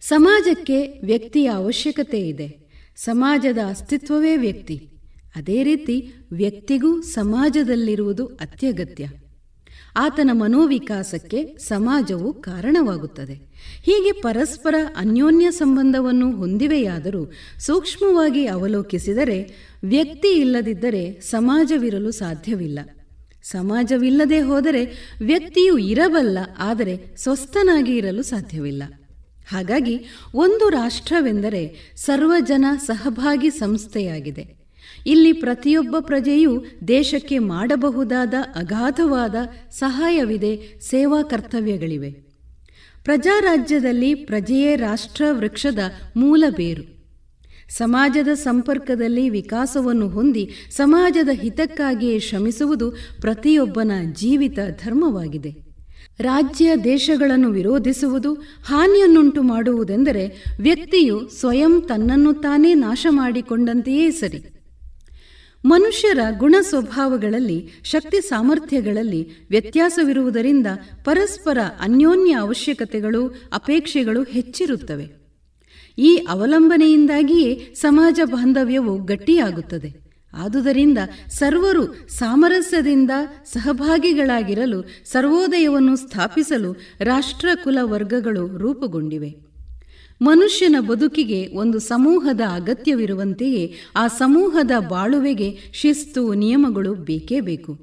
[0.00, 2.70] ಸಮಾಜಕ್ಕೆ ವ್ಯಕ್ತಿಯ ಅವಶ್ಯಕತೆ ಇದೆ.
[2.96, 4.89] ಸಮಾಜದ ಅಸ್ತಿತ್ವವೇ ವ್ಯಕ್ತಿ.
[5.34, 9.08] ಅದೇ ರೀತಿ ವ್ಯಕ್ತಿಗೂ ಸಮಾಜದಲ್ಲಿರುವುದು ಅತ್ಯಗತ್ಯ.
[9.96, 13.34] ಆತನ ಮನೋವಿಕಾಸಕ್ಕೆ ಸಮಾಜವು ಕಾರಣವಾಗುತ್ತದೆ.
[13.82, 19.38] ಹೀಗೆ ಪರಸ್ಪರ ಅನ್ಯೋನ್ಯ ಸಂಬಂಧವನ್ನು ಹೊಂದಿವೆಯಾದರೂ ಸೂಕ್ಷ್ಮವಾಗಿ ಅವಲೋಕಿಸಿದರೆ
[19.84, 22.78] ವ್ಯಕ್ತಿ ಇಲ್ಲದಿದ್ದರೆ ಸಮಾಜವಿರಲು ಸಾಧ್ಯವಿಲ್ಲ.
[23.42, 24.84] ಸಮಾಜವಿಲ್ಲದೆ ಹೋದರೆ
[25.20, 28.82] ವ್ಯಕ್ತಿಯು ಇರಬಲ್ಲ, ಆದರೆ ಸ್ವಸ್ಥನಾಗಿ ಇರಲು ಸಾಧ್ಯವಿಲ್ಲ.
[29.48, 30.00] ಹಾಗಾಗಿ
[30.34, 34.59] ಒಂದು ರಾಷ್ಟ್ರವೆಂದರೆ ಸರ್ವಜನ ಸಹಭಾಗಿ ಸಂಸ್ಥೆಯಾಗಿದೆ.
[35.10, 39.34] ಇಲ್ಲಿ ಪ್ರತಿಯೊಬ್ಬ ಪ್ರಜೆಯೂ ದೇಶಕ್ಕೆ ಮಾಡಬಹುದಾದ ಅಗಾಧವಾದ
[39.70, 42.10] ಸಹಾಯವಿದೆ, ಸೇವಾ ಕರ್ತವ್ಯಗಳಿವೆ.
[43.04, 45.78] ಪ್ರಜಾರಾಜ್ಯದಲ್ಲಿ ಪ್ರಜೆಯೇ ರಾಷ್ಟ್ರ ವೃಕ್ಷದ
[46.16, 47.00] ಮೂಲ ಬೇರು.
[47.68, 52.90] ಸಮಾಜದ ಸಂಪರ್ಕದಲ್ಲಿ ವಿಕಾಸವನ್ನು ಹೊಂದಿ ಸಮಾಜದ ಹಿತಕ್ಕಾಗಿಯೇ ಶ್ರಮಿಸುವುದು
[53.20, 55.52] ಪ್ರತಿಯೊಬ್ಬನ ಜೀವಿತ ಧರ್ಮವಾಗಿದೆ.
[56.20, 58.34] ರಾಜ್ಯ ದೇಶಗಳನ್ನು ವಿರೋಧಿಸುವುದು,
[58.66, 60.24] ಹಾನಿಯನ್ನುಂಟು ಮಾಡುವುದೆಂದರೆ
[60.60, 64.59] ವ್ಯಕ್ತಿಯು ಸ್ವಯಂ ತನ್ನನ್ನು ತಾನೇ ನಾಶ ಮಾಡಿಕೊಂಡಂತೆಯೇ ಸರಿ.
[65.64, 70.66] ಮನುಷ್ಯರ ಗುಣ ಸ್ವಭಾವಗಳಲ್ಲಿ ಶಕ್ತಿ ಸಾಮರ್ಥ್ಯಗಳಲ್ಲಿ ವ್ಯತ್ಯಾಸವಿರುವುದರಿಂದ
[71.04, 75.20] ಪರಸ್ಪರ ಅನ್ಯೋನ್ಯ ಅವಶ್ಯಕತೆಗಳು, ಅಪೇಕ್ಷೆಗಳು ಹೆಚ್ಚಿರುತ್ತವೆ.
[75.98, 80.10] ಈ ಅವಲಂಬನೆಯಿಂದಾಗಿಯೇ ಸಮಾಜ ಬಾಂಧವ್ಯವು ಗಟ್ಟಿಯಾಗುತ್ತದೆ.
[80.34, 80.98] ಆದುದರಿಂದ
[81.28, 83.10] ಸರ್ವರು ಸಾಮರಸ್ಯದಿಂದ
[83.44, 89.49] ಸಹಭಾಗಿಗಳಾಗಿರಲು ಸರ್ವೋದಯವನ್ನು ಸ್ಥಾಪಿಸಲು ರಾಷ್ಟ್ರ ಕುಲ ವರ್ಗಗಳು ರೂಪುಗೊಂಡಿವೆ.
[90.22, 97.78] ಮನುಷ್ಯನ ಬದುಕಿಗೆ ಒಂದು ಸಮೂಹದ ಅಗತ್ಯವಿರುವಂತೆಯೇ ಆ ಸಮೂಹದ ಬಾಳುವೆಗೆ ಶಿಸ್ತು ನಿಯಮಗಳು ಬೇಕೇ ಬೇಕು.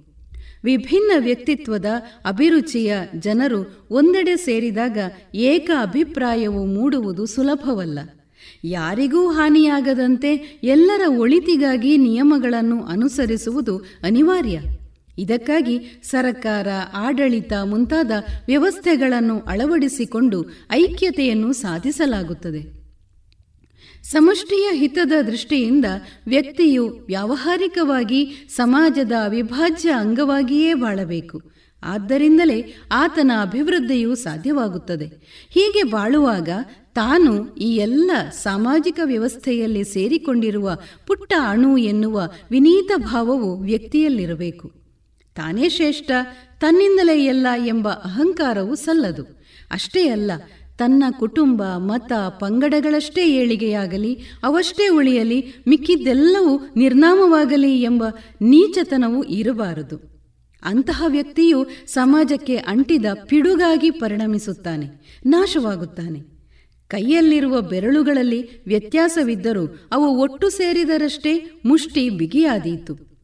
[0.63, 1.85] ವಿಭಿನ್ನ ವ್ಯಕ್ತಿತ್ವದ
[2.25, 4.97] ಅಭಿರುಚಿಯ ಜನರು ಒಂದೆಡೆ ಸೇರಿದಾಗ
[5.35, 7.99] ಏಕ ಅಭಿಪ್ರಾಯವು ಮೂಡುವುದು ಸುಲಭವಲ್ಲ.
[8.63, 14.59] ಯಾರಿಗೂ ಹಾನಿಯಾಗದಂತೆ ಎಲ್ಲರ ಒಳಿತಿಗಾಗಿ ನಿಯಮಗಳನ್ನು ಅನುಸರಿಸುವುದು ಅನಿವಾರ್ಯ.
[15.17, 18.11] ಇದಕ್ಕಾಗಿ ಸರಕಾರ, ಆಡಳಿತ ಮುಂತಾದ
[18.47, 22.77] ವ್ಯವಸ್ಥೆಗಳನ್ನು ಅಳವಡಿಸಿಕೊಂಡು ಐಕ್ಯತೆಯನ್ನು ಸಾಧಿಸಲಾಗುತ್ತದೆ.
[24.03, 25.85] ಸಮಷ್ಟಿಯ ಹಿತದ ದೃಷ್ಟಿಯಿಂದ
[26.27, 31.41] ವ್ಯಕ್ತಿಯು ವ್ಯಾವಹಾರಿಕವಾಗಿ ಸಮಾಜದ ಅವಿಭಾಜ್ಯ ಅಂಗವಾಗಿಯೇ ಬಾಳಬೇಕು.
[31.83, 35.05] ಆದ್ದರಿಂದಲೇ ಆತನ ಅಭಿವೃದ್ಧಿಯು ಸಾಧ್ಯವಾಗುತ್ತದೆ.
[35.49, 36.49] ಹೀಗೆ ಬಾಳುವಾಗ
[36.95, 44.86] ತಾನು ಈ ಎಲ್ಲ ಸಾಮಾಜಿಕ ವ್ಯವಸ್ಥೆಯಲ್ಲಿ ಸೇರಿಕೊಂಡಿರುವ ಪುಟ್ಟ ಅಣು ಎನ್ನುವ ವಿನೀತ ಭಾವವು ವ್ಯಕ್ತಿಯಲ್ಲಿರಬೇಕು.
[45.37, 46.11] ತಾನೇ ಶ್ರೇಷ್ಠ,
[46.59, 49.23] ತನ್ನಿಂದಲೇ ಎಲ್ಲ ಎಂಬ ಅಹಂಕಾರವು ಸಲ್ಲದು.
[49.71, 50.31] ಅಷ್ಟೇ ಅಲ್ಲ,
[50.77, 58.03] ತನ್ನ ಕುಟುಂಬ, ಮತ, ಪಂಗಡಗಳಷ್ಟೇ ಏಳಿಗೆಯಾಗಲಿ, ಅವಷ್ಟೇ ಉಳಿಯಲಿ, ಮಿಕ್ಕಿದ್ದೆಲ್ಲವೂ ನಿರ್ನಾಮವಾಗಲಿ ಎಂಬ
[58.41, 59.97] ನೀಚತನವು ಇರಬಾರದು.
[60.63, 64.87] ಅಂತಹ ವ್ಯಕ್ತಿಯು ಸಮಾಜಕ್ಕೆ ಅಂಟಿದ ಪಿಡುಗಾಗಿ ಪರಿಣಮಿಸುತ್ತಾನೆ,
[65.25, 66.19] ನಾಶವಾಗುತ್ತಾನೆ.
[66.87, 71.33] ಕೈಯಲ್ಲಿರುವ ಬೆರಳುಗಳಲ್ಲಿ ವ್ಯತ್ಯಾಸವಿದ್ದರೂ ಅವು ಒಟ್ಟು ಸೇರಿದರಷ್ಟೇ
[71.65, 73.16] ಮುಷ್ಟಿ ಬಿಗಿಯಾದೀತು.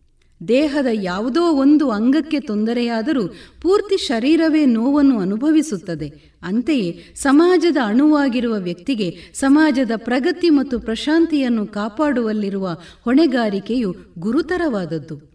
[0.48, 3.28] ದೇಹದ ಯಾವುದೋ ಒಂದು ಅಂಗಕ್ಕೆ ತೊಂದರೆಯಾದರೂ
[3.62, 6.34] ಪೂರ್ತಿ ಶರೀರವೇ ನೋವನ್ನು ಅನುಭವಿಸುತ್ತದೆ.
[6.44, 15.34] ಅಂತೆಯೇ ಸಮಾಜದ ಅಣುವಾಗಿರುವ ವ್ಯಕ್ತಿಗೆ ಸಮಾಜದ ಪ್ರಗತಿ ಮತ್ತು ಪ್ರಶಾಂತಿಯನ್ನು ಕಾಪಾಡುವಲ್ಲಿರುವ ಹೊಣೆಗಾರಿಕೆಯು ಗುರುತರವಾದದ್ದು.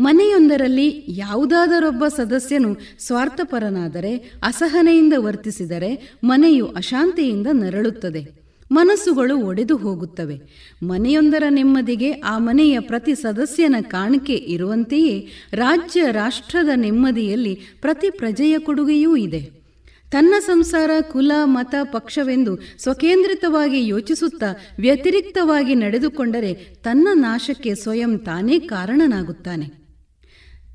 [0.00, 2.76] ಮನೆಯೊಂದರಲ್ಲಿ ಯಾವುದಾದರೊಬ್ಬ ಸದಸ್ಯನು
[3.06, 8.41] ಸ್ವಾರ್ಥಪರನಾದರೆ, ಅಸಹನೆಯಿಂದ ವರ್ತಿಸಿದರೆ ಮನೆಯು ಅಶಾಂತಿಯಿಂದ ನರಳುತ್ತದೆ.
[8.72, 10.40] ಮನಸ್ಸುಗಳು ಒಡೆದು ಹೋಗುತ್ತವೆ.
[10.82, 19.62] ಮನೆಯೊಂದರ ನೆಮ್ಮದಿಗೆ ಆ ಮನೆಯ ಪ್ರತಿ ಸದಸ್ಯನ ಕಾಣಿಕೆ ಇರುವಂತೆಯೇ ರಾಜ್ಯ ರಾಷ್ಟ್ರದ ನೆಮ್ಮದಿಯಲ್ಲಿ ಪ್ರತಿ ಪ್ರಜೆಯ ಕೊಡುಗೆಯೂ ಇದೆ.
[20.10, 24.46] ತನ್ನ ಸಂಸಾರ, ಕುಲ, ಮತ, ಪಕ್ಷವೆಂದು ಸ್ವಕೇಂದ್ರಿತವಾಗಿ ಯೋಚಿಸುತ್ತಾ
[24.78, 29.81] ವ್ಯತಿರಿಕ್ತವಾಗಿ ನಡೆದುಕೊಂಡರೆ ತನ್ನ ನಾಶಕ್ಕೆ ಸ್ವಯಂ ತಾನೇ ಕಾರಣನಾಗುತ್ತಾನೆ.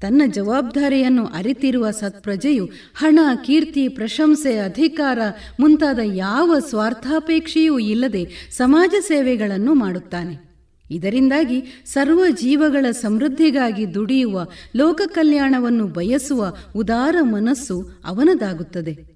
[0.02, 5.20] ತನ್ನ ಜವಾಬ್ದಾರಿಯನ್ನು ಅರಿತಿರುವ ಸತ್ಪ್ರಜೆಯು ಹಣ, ಕೀರ್ತಿ, ಪ್ರಶಂಸೆ, ಅಧಿಕಾರ
[5.60, 10.48] ಮುಂತಾದ ಯಾವ ಸ್ವಾರ್ಥಾಪೇಕ್ಷೆಯೂ ಇಲ್ಲದೆ ಸಮಾಜ ಸೇವೆಗಳನ್ನು ಮಾಡುತ್ತಾನೆ.
[10.92, 19.07] ಇದರಿಂದಾಗಿ ಸರ್ವ ಜೀವಗಳ ಸಮೃದ್ಧಿಗಾಗಿ ದುಡಿಯುವ ಲೋಕ ಕಲ್ಯಾಣವನ್ನು ಬಯಸುವ ಉದಾರ ಮನಸ್ಸು ಅವನದಾಗುತ್ತದೆ.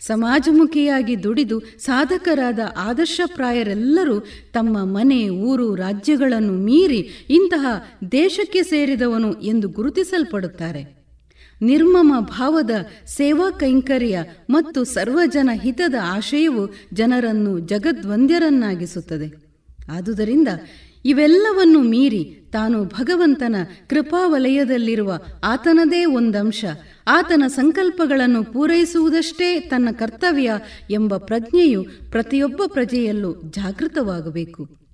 [0.00, 4.20] ಸಮಾಜಮುಖಿಯಾಗಿ ದುಡಿದು ಸಾಧಕರಾದ ಆದರ್ಶಪ್ರಾಯರೆಲ್ಲರೂ
[4.52, 7.66] ತಮ್ಮ ಮನೆ, ಊರು, ರಾಜ್ಯಗಳನ್ನು ಮೀರಿ ಇಂತಹ
[8.12, 10.96] ದೇಶಕ್ಕೆ ಸೇರಿದವನು ಎಂದು ಗುರುತಿಸಲ್ಪಡುತ್ತಾರೆ.
[11.62, 12.70] ನಿರ್ಮಮ ಭಾವದ
[13.06, 19.46] ಸೇವಾ ಕೈಂಕರ್ಯ ಮತ್ತು ಸರ್ವಜನ ಹಿತದ ಆಶಯವು ಜನರನ್ನು ಜಗದ್ವಂದ್ಯರನ್ನಾಗಿಸುತ್ತದೆ.
[19.92, 20.48] ಆದುದರಿಂದ
[21.04, 23.56] ಇವೆಲ್ಲವನ್ನು ಮೀರಿ ತಾನು ಭಗವಂತನ
[23.88, 26.64] ಕೃಪಾವಲಯದಲ್ಲಿರುವ ಆತನದೇ ಒಂದಂಶ
[27.08, 30.52] ಆತನ ಸಂಕಲ್ಪಗಳನ್ನು ಪೂರೈಸುವುದಷ್ಟೇ ತನ್ನ ಕರ್ತವ್ಯ
[30.90, 34.86] ಎಂಬ ಪ್ರಜ್ಞೆಯು ಪ್ರತಿಯೊಬ್ಬ ಪ್ರಜೆಯಲ್ಲೂ ಜಾಗೃತವಾಗಬೇಕು.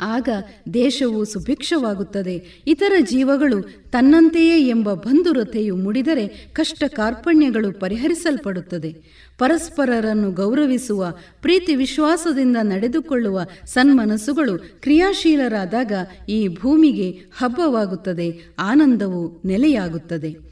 [0.00, 0.28] ಆಗ
[0.74, 2.62] ದೇಶವು ಸುಭಿಕ್ಷವಾಗುತ್ತದೆ.
[2.66, 8.96] ಇತರ ಜೀವಗಳು ತನ್ನಂತೆಯೇ ಎಂಬ ಬಂಧುರತೆಯು ಮುಡಿದರೆ ಕಷ್ಟ ಕಾರ್ಪಣ್ಯಗಳು ಪರಿಹರಿಸಲ್ಪಡುತ್ತದೆ.
[9.38, 15.92] ಪರಸ್ಪರರನ್ನು ಗೌರವಿಸುವ, ಪ್ರೀತಿ ವಿಶ್ವಾಸದಿಂದ ನಡೆದುಕೊಳ್ಳುವ ಸನ್ಮನಸ್ಸುಗಳು ಕ್ರಿಯಾಶೀಲರಾದಾಗ
[16.28, 20.47] ಈ ಭೂಮಿಗೆ ಹಬ್ಬವಾಗುತ್ತದೆ, ಆನಂದವು ನೆಲೆಯಾಗುತ್ತದೆ.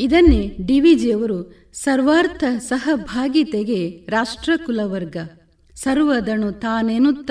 [0.00, 5.16] ಇದನ್ನೇ ಡಿವಿಜಿಯವರು ಸರ್ವಾರ್ಥ ಸಹಭಾಗಿತೆಗೆ ರಾಷ್ಟ್ರಕುಲವರ್ಗ.
[5.74, 7.30] ಸರ್ವದಣು ತಾನೆನುತ್ತ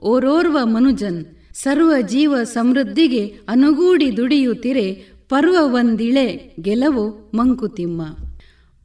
[0.00, 4.94] ಓರೋರ್ವ ಮನುಜನ್, ಸರ್ವ ಜೀವ ಸಮೃದ್ಧಿಗೆ ಅನುಗೂಡಿ ದುಡಿಯುತ್ತಿರೆ
[5.28, 8.02] ಪರ್ವ ಒಂದಿಳೆ ಗೆಲವೋ ಮಂಕುತಿಮ್ಮ.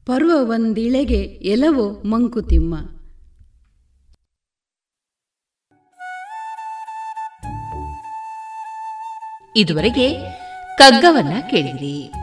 [0.05, 2.75] ಪರ್ವ ಒಂದಿಳೆಗೆ ಎಲವೋ ಮಂಕುತಿಮ್ಮ.
[9.55, 10.13] ಇದುವರೆಗೆ
[10.77, 12.22] ಕಗ್ಗವನ್ನ ಕೇಳಿರಿ.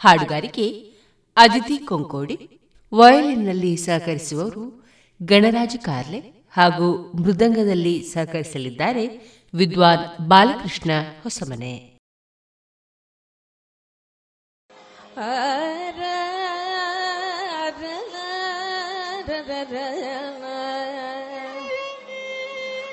[0.00, 0.66] ಹಾಡುಗಾರಿಕೆ
[1.36, 2.36] ಅದಿತಿ ಕೊಂಕೋಡಿ
[2.92, 4.64] ವಯಲಿನ್ನಲ್ಲಿ ಸಹಕರಿಸುವವರು
[5.22, 6.20] ಗಣರಾಜ ಕಾರ್ಲೆ
[6.50, 6.88] ಹಾಗೂ
[7.22, 9.04] ಮೃದಂಗದಲ್ಲಿ ಸಹಕರಿಸಲಿದ್ದಾರೆ
[9.54, 10.90] ವಿದ್ವಾನ್ ಬಾಲಕೃಷ್ಣ
[11.22, 11.74] ಹೊಸಮನೆ.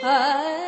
[0.03, 0.60] ಆ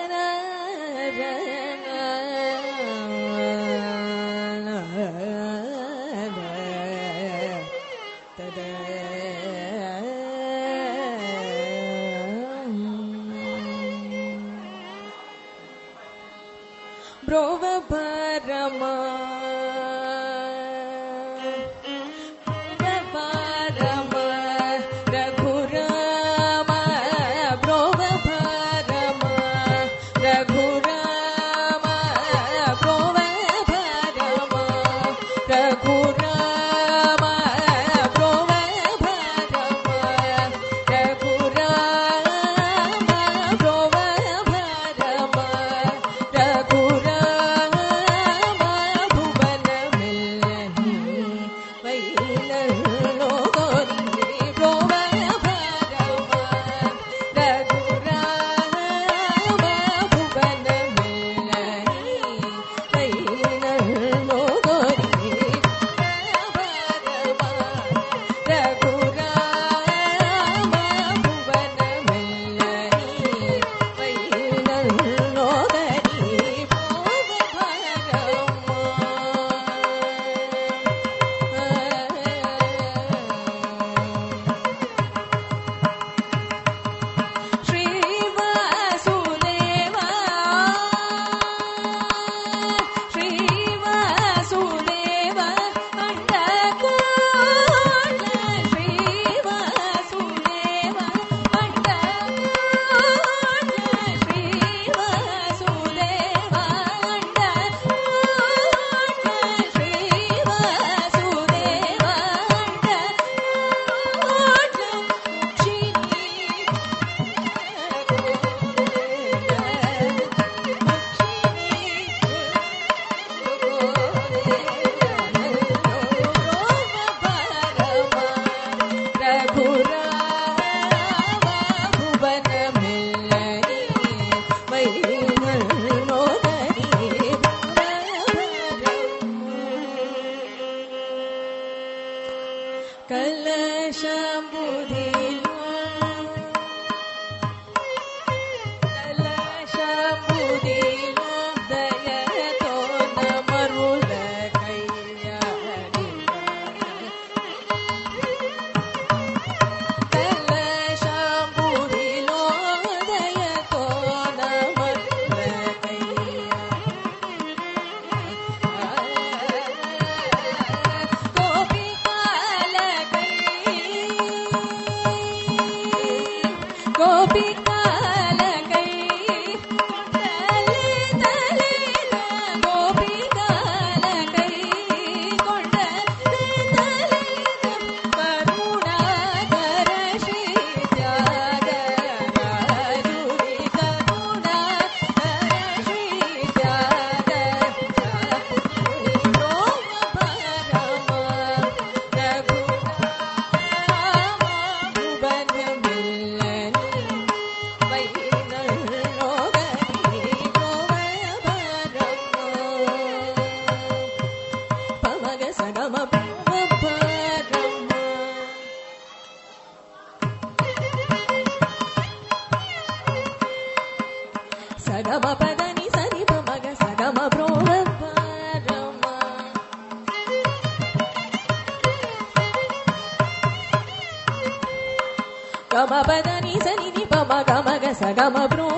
[237.94, 238.73] essa gama pronta.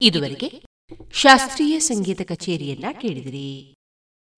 [0.00, 0.62] ಇದುವರೆಗೆ
[1.12, 3.75] ಶಾಸ್ತ್ರೀಯ ಸಂಗೀತ ಕಚೇರಿಯನ್ನ ಕೇಳಿದಿರಿ.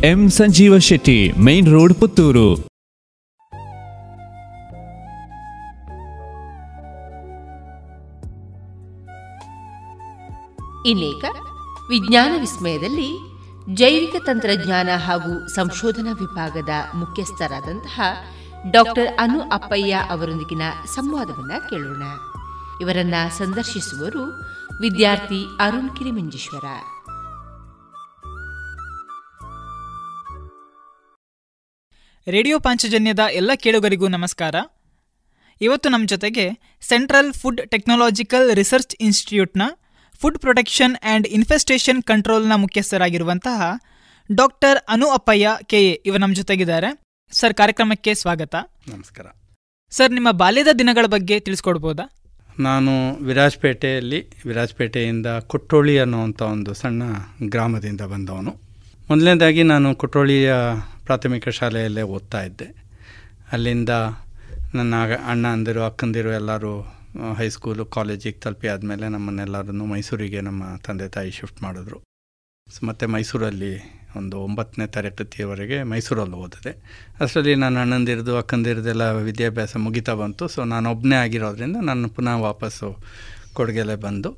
[0.00, 2.54] M Sanjeeva Shetty, main road Puttur.
[10.88, 11.24] ಇನ್ನೀಗ
[11.88, 13.18] ವಿಜ್ಞಾನ ವಿಸ್ಮಯದಲ್ಲಿ
[13.74, 18.00] ಜೈವಿಕ ತಂತ್ರಜ್ಞಾನ ಹಾಗೂ ಸಂಶೋಧನಾ ವಿಭಾಗದ ಮುಖ್ಯಸ್ಥರಾದಂತಹ
[18.70, 20.62] ಡಾಕ್ಟರ್ ಅನು ಅಪ್ಪಯ್ಯ ಅವರೊಂದಿಗಿನ
[20.94, 22.02] ಸಂವಾದವನ್ನ ಕೇಳೋಣ.
[22.80, 24.24] ಇವರನ್ನ ಸಂದರ್ಶಿಸುವರು
[24.80, 26.64] ವಿದ್ಯಾರ್ಥಿ ಅರುಣ್ ಕಿರಿಮಂಜೇಶ್ವರ.
[32.28, 34.54] ರೇಡಿಯೋ ಪಾಂಚಜನ್ಯದ ಎಲ್ಲ ಕೇಳುಗರಿಗೂ ನಮಸ್ಕಾರ.
[35.60, 39.62] ಇವತ್ತು ನಮ್ಮ ಜೊತೆಗೆ ಸೆಂಟ್ರಲ್ ಫುಡ್ ಟೆಕ್ನಾಲಜಿಕಲ್ ರಿಸರ್ಚ್ ಇನ್ಸ್ಟಿಟ್ಯೂಟ್ನ
[40.20, 43.62] ಫುಡ್ ಪ್ರೊಟೆಕ್ಷನ್ ಆ್ಯಂಡ್ ಇನ್ಫೆಸ್ಟೇಷನ್ ಕಂಟ್ರೋಲ್ನ ಮುಖ್ಯಸ್ಥರಾಗಿರುವಂತಹ
[44.32, 47.00] doctor Anu Appaiah K A ಇವರು ನಮ್ಮ ಜೊತೆಗಿದ್ದಾರೆ.
[47.32, 48.54] ಸರ್ ಕಾರ್ಯಕ್ರಮಕ್ಕೆ ಸ್ವಾಗತ.
[48.88, 49.26] ನಮಸ್ಕಾರ.
[49.90, 52.10] ಸರ್ ನಿಮ್ಮ ಬಾಲ್ಯದ ದಿನಗಳ ಬಗ್ಗೆ ತಿಳಿಸ್ಕೊಡ್ಬೋದಾ?
[52.58, 57.02] ನಾನು ವಿರಾಜಪೇಟೆಯಲ್ಲಿ ವಿರಾಜಪೇಟೆಯಿಂದ ಕೊಟ್ಟೋಳಿ ಅನ್ನುವಂಥ ಒಂದು ಸಣ್ಣ
[57.42, 58.60] ಗ್ರಾಮದಿಂದ ಬಂದವನು.
[59.10, 60.54] ಮೊದಲನೇದಾಗಿ ನಾನು ಕುಟ್ಟೋಳಿಯ
[61.12, 62.84] ಪ್ರಾಥಮಿಕ ಶಾಲೆಯಲ್ಲೇ ಓದ್ತಾ ಇದ್ದೆ.
[63.52, 63.88] ಅಲ್ಲಿಂದ
[64.74, 64.94] ನನ್ನ
[65.26, 66.80] ಅಣ್ಣ ಅಂದಿರು, ಅಕ್ಕಂದಿರು ಎಲ್ಲರೂ
[67.38, 72.00] ಹೈಸ್ಕೂಲು ಕಾಲೇಜಿಗೆ ತಲುಪಿ ಆದಮೇಲೆ ನಮ್ಮನ್ನೆಲ್ಲರನ್ನು ಮೈಸೂರಿಗೆ ನಮ್ಮ ತಂದೆ ತಾಯಿ ಶಿಫ್ಟ್ ಮಾಡಿದ್ರು.
[72.84, 76.76] ಮತ್ತು ಮೈಸೂರಲ್ಲಿ ಒಂದು ಒಂಬತ್ತನೇ ತರಗತಿಯವರೆಗೆ ಮೈಸೂರಲ್ಲಿ ಓದಿದೆ.
[77.20, 80.48] ಅಷ್ಟರಲ್ಲಿ ನಾನು ಅಣ್ಣಂದಿರ್ದು ಅಕ್ಕಂದಿರದೆಲ್ಲ ವಿದ್ಯಾಭ್ಯಾಸ ಮುಗಿತಾ ಬಂತು.
[80.48, 82.96] ಸೊ, ನಾನು ಒಬ್ಬನೇ ಆಗಿರೋದ್ರಿಂದ ನಾನು ಪುನಃ ವಾಪಸ್ಸು
[83.54, 84.36] ಕೊಡುಗೆಲೆ ಬಂದು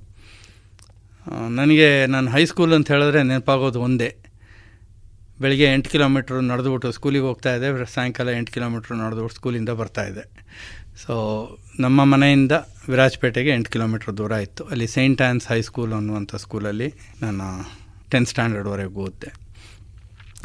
[1.49, 4.16] ನನಗೆ, ನಾನು ಹೈಸ್ಕೂಲ್ ಅಂತ ಹೇಳಿದ್ರೆ ನೆನಪಾಗೋದು ಒಂದೇ.
[5.41, 9.70] ಬೆಳಿಗ್ಗೆ ಎಂಟು ಕಿಲೋಮೀಟ್ರ್ ನಡೆದುಬಿಟ್ಟು ಸ್ಕೂಲಿಗೆ ಹೋಗ್ತಾ ಇದೆ ಸಾಯಂಕಾಲ ಎಂಟು ಕಿಲೋಮೀಟ್ರ್ ನಡೆದುಬಿಟ್ಟು ಸ್ಕೂಲಿಂದ
[10.11, 10.24] ಇದೆ.
[11.03, 11.14] ಸೊ
[11.85, 12.53] ನಮ್ಮ ಮನೆಯಿಂದ
[12.89, 14.64] ವಿರಾಜಪೇಟೆಗೆ ಎಂಟು ಕಿಲೋಮೀಟ್ರ್ ದೂರ ಇತ್ತು.
[14.64, 16.89] ಅಲ್ಲಿ ಸೈಂಟ್ ಆ್ಯನ್ಸ್ ಹೈಸ್ಕೂಲ್ ಅನ್ನುವಂಥ ಸ್ಕೂಲಲ್ಲಿ
[17.22, 17.47] ನಾನು
[18.11, 19.30] ಟೆಂತ್ ಸ್ಟ್ಯಾಂಡರ್ಡ್ವರೆಗೆ ಓದಿದೆ.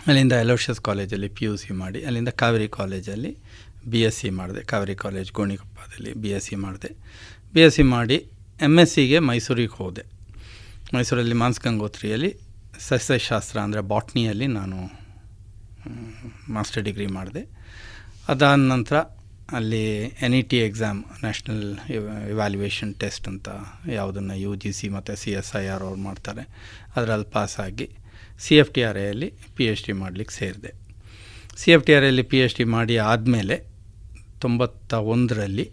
[0.08, 3.32] ಅಲ್ಲಿಂದ ಎಲೋಷಿಯಸ್ ಕಾಲೇಜಲ್ಲಿ ಪಿ ಯು ಸಿ ಮಾಡಿ, ಅಲ್ಲಿಂದ ಕಾವೇರಿ ಕಾಲೇಜಲ್ಲಿ
[3.92, 4.62] ಬಿ ಎಸ್ ಸಿ ಮಾಡಿದೆ.
[4.72, 6.90] ಕಾವೇರಿ ಕಾಲೇಜ್ ಗೋಣಿಕೊಪ್ಪದಲ್ಲಿ ಬಿ ಎಸ್ ಸಿ ಮಾಡಿದೆ.
[7.54, 8.18] ಬಿ ಎಸ್ ಸಿ ಮಾಡಿ
[8.68, 10.04] ಎಂ ಎಸ್ ಸಿಗೆ ಮೈಸೂರಿಗೆ ಹೋದೆ.
[10.94, 12.32] ಮೈಸೂರಲ್ಲಿ ಮಾನ್ಸ್ ಗಂಗೋತ್ರಿಯಲ್ಲಿ
[12.88, 14.78] ಸಸ್ಯಶಾಸ್ತ್ರ ಅಂದರೆ ಬಾಟ್ನಿಯಲ್ಲಿ ನಾನು
[16.56, 17.44] ಮಾಸ್ಟರ್ ಡಿಗ್ರಿ ಮಾಡಿದೆ.
[18.32, 18.98] ಅದಾದ ನಂತರ
[19.58, 19.84] ಅಲ್ಲಿ
[20.26, 21.64] N E T exam national
[22.34, 23.50] evaluation test ಅಂತ
[23.98, 26.44] ಯಾವುದನ್ನು ಯು ಜಿ ಸಿ ಮತ್ತು ಸಿ ಎಸ್ ಐ ಆರ್ ಅವ್ರು ಮಾಡ್ತಾರೆ.
[26.96, 27.88] ಅದರಲ್ಲಿ ಪಾಸಾಗಿ
[28.46, 30.72] ಸಿ ಎಫ್ ಟಿ ಆರ್ ಎಲ್ಲಿ ಪಿ ಎಚ್ ಡಿ ಮಾಡಲಿಕ್ಕೆ ಸೇರಿದೆ.
[31.62, 33.58] ಸಿ ಎಫ್ ಟಿ ಆರ್ ಎಲ್ಲಿ ಪಿ ಎಚ್ ಡಿ ಮಾಡಿ ಆದಮೇಲೆ
[34.46, 35.68] ತೊಂಬತ್ತ ಒಂದರಲ್ಲಿ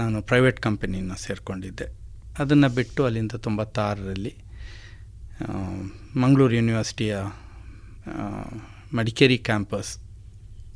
[0.00, 1.86] ನಾನು ಪ್ರೈವೇಟ್ ಕಂಪನಿನ ಸೇರಿಕೊಂಡಿದ್ದೆ.
[2.42, 4.32] ಅದನ್ನು ಬಿಟ್ಟು ಅಲ್ಲಿಂದ ತೊಂಬತ್ತಾರರಲ್ಲಿ
[6.16, 7.16] ಮಂಗಳೂರು ಯೂನಿವರ್ಸಿಟಿಯ
[8.94, 9.98] ಮಡಿಕೇರಿ ಕ್ಯಾಂಪಸ್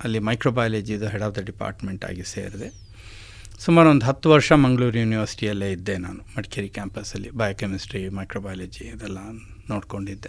[0.04, 2.84] ಅಲ್ಲಿ ಮೈಕ್ರೋಬಯಾಲಜಿದು ಹೆಡ್ ಆಫ್ ದ ಡಿಪಾರ್ಟ್ಮೆಂಟ್ ಆಗಿ ಸೇರಿದೆ.
[3.58, 9.18] ಸುಮಾರು ಒಂದು ಹತ್ತು ವರ್ಷ ಮಂಗಳೂರು ಯೂನಿವರ್ಸಿಟಿಯಲ್ಲೇ ಇದ್ದೆ ನಾನು, ಮಡಿಕೇರಿ ಕ್ಯಾಂಪಸ್ಸಲ್ಲಿ ಬಯೋಕೆಮಿಸ್ಟ್ರಿ ಮೈಕ್ರೋಬಯಾಲಜಿ ಇದೆಲ್ಲ
[9.70, 10.28] ನೋಡಿಕೊಂಡಿದ್ದೆ.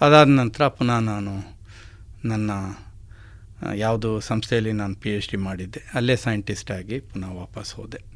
[0.00, 1.56] ಅದಾದ ನಂತರ ಪುನಃ ನಾನು
[2.24, 2.50] ನನ್ನ
[3.74, 5.82] ಯಾವುದು ಸಂಸ್ಥೆಯಲ್ಲಿ ನಾನು ಪಿ ಎಚ್ ಡಿ ಮಾಡಿದ್ದೆ.
[5.94, 8.15] ಅಲ್ಲೇ ಸೈಂಟಿಸ್ಟ್ ಆಗಿ ಪುನಃ ವಾಪಸ್ ಹೋದೆ.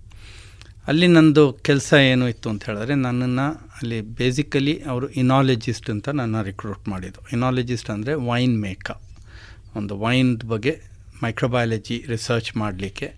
[0.87, 6.89] ಅಲ್ಲಿ ನಂದು ಕೆಲಸ ಏನು ಇತ್ತು ಅಂತ ಹೇಳಿದ್ರೆ ನನ್ನನ್ನು ಅಲ್ಲಿ ಬೇಸಿಕಲಿ ಅವರು ಇನಾಲಜಿಸ್ಟ್ ಅಂತ ನನ್ನ ರಿಕ್ರೂಟ್
[6.89, 8.91] ಮಾಡಿದ್ದು ಇನಾಲಜಿಸ್ಟ್ ಅಂದರೆ ವೈನ್ ಮೇಕ
[9.77, 10.81] ಒಂದು ವೈನ್ ಬಗ್ಗೆ
[11.23, 13.13] ಮೈಕ್ರೋಬಯಾಲಜಿ ರಿಸರ್ಚ್ ಮಾಡಲಿಕ್ಕೆ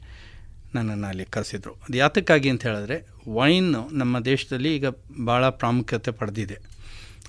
[0.75, 1.73] ನನ್ನನ್ನು ಅಲ್ಲಿ ಕರೆಸಿದ್ರು.
[1.73, 4.87] ಅದು ಯಾತಕ್ಕಾಗಿ ಅಂತ ಹೇಳಿದ್ರೆ ವೈನು ನಮ್ಮ ದೇಶದಲ್ಲಿ ಈಗ
[5.27, 6.57] ಭಾಳ ಪ್ರಾಮುಖ್ಯತೆ ಪಡೆದಿದೆ.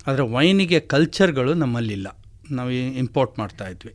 [0.06, 2.18] ಆದರೆ ವೈನಿಗೆ ಕಲ್ಚರ್ಗಳು ನಮ್ಮಲ್ಲಿಲ್ಲ.
[2.50, 3.94] ನಾವು ಇಂಪೋರ್ಟ್ ಮಾಡ್ತಾಯಿದ್ವಿ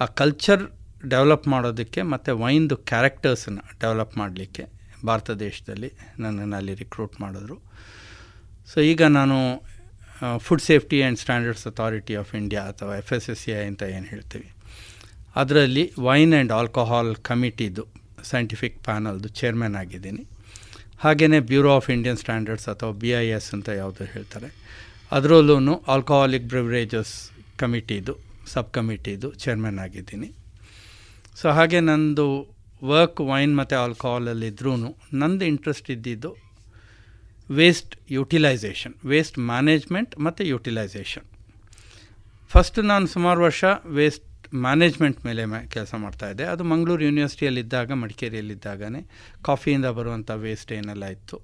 [0.00, 0.62] ಆ ಕಲ್ಚರ್
[1.08, 4.75] ಡೆವಲಪ್ ಮಾಡೋದಕ್ಕೆ ಮತ್ತು ವೈನ್ದು ಕ್ಯಾರೆಕ್ಟರ್ಸನ್ನು ಡೆವಲಪ್ ಮಾಡಲಿಕ್ಕೆ
[5.08, 5.90] ಭಾರತ ದೇಶದಲ್ಲಿ
[6.22, 7.56] ನನ್ನನ್ನು ಅಲ್ಲಿ ರಿಕ್ರೂಟ್ ಮಾಡಿದ್ರು.
[8.70, 9.38] ಸೊ ಈಗ ನಾನು
[10.44, 14.06] food safety and standards authority of India ಅಥವಾ F S S C I ಅಂತ ಏನು
[14.12, 14.48] ಹೇಳ್ತೀವಿ.
[15.42, 17.84] ಅದರಲ್ಲಿ ವೈನ್ ಆ್ಯಂಡ್ ಆಲ್ಕೋಹಾಲ್ ಕಮಿಟಿದು
[18.32, 20.24] ಸೈಂಟಿಫಿಕ್ ಪ್ಯಾನಲ್ದು ಚೇರ್ಮನ್ ಆಗಿದ್ದೀನಿ.
[21.04, 24.48] ಹಾಗೆಯೇ ಬ್ಯೂರೋ ಆಫ್ ಇಂಡಿಯನ್ ಸ್ಟ್ಯಾಂಡರ್ಡ್ಸ್ ಅಥವಾ ಬಿ ಐ ಎಸ್ ಅಂತ ಯಾವುದು ಹೇಳ್ತಾರೆ.
[25.16, 27.14] ಅದರಲ್ಲೂ ಆಲ್ಕೋಹಾಲಿಕ್ ಬ್ರಿವರೇಜಸ್
[27.62, 28.14] ಕಮಿಟಿದು
[28.52, 30.28] ಸಬ್ ಕಮಿಟಿದು ಚೇರ್ಮನ್ ಆಗಿದ್ದೀನಿ.
[31.40, 32.26] ಸೊ ಹಾಗೆ ನಂದು
[32.86, 34.76] ವರ್ಕ್ ವೈನ್ ಮತ್ತು ಆಲ್ಕೋಹಾಲಲ್ಲಿದ್ರೂ
[35.12, 36.36] ನಂದು ಇಂಟ್ರೆಸ್ಟ್ ಇದ್ದಿದ್ದು
[37.50, 41.26] ವೇಸ್ಟ್ ಯುಟಿಲೈಸೇಷನ್ ವೇಸ್ಟ್ ಮ್ಯಾನೇಜ್ಮೆಂಟ್ ಮತ್ತು ಯುಟಿಲೈಸೇಷನ್
[42.48, 49.00] ಫಸ್ಟ್ ನಾನು ಸುಮಾರು ವರ್ಷ ವೇಸ್ಟ್ ಮ್ಯಾನೇಜ್ಮೆಂಟ್ ಮೇಲೆ ಕೆಲಸ ಮಾಡ್ತಾಯಿದ್ದೆ ಅದು ಮಂಗಳೂರು ಯೂನಿವರ್ಸಿಟಿಯಲ್ಲಿದ್ದಾಗ ಮಡಿಕೇರಿಯಲ್ಲಿದ್ದಾಗನೇ
[49.42, 51.40] ಕಾಫಿಯಿಂದ ಬರುವಂಥ ವೇಸ್ಟ್ ಏನೆಲ್ಲ ಇತ್ತು,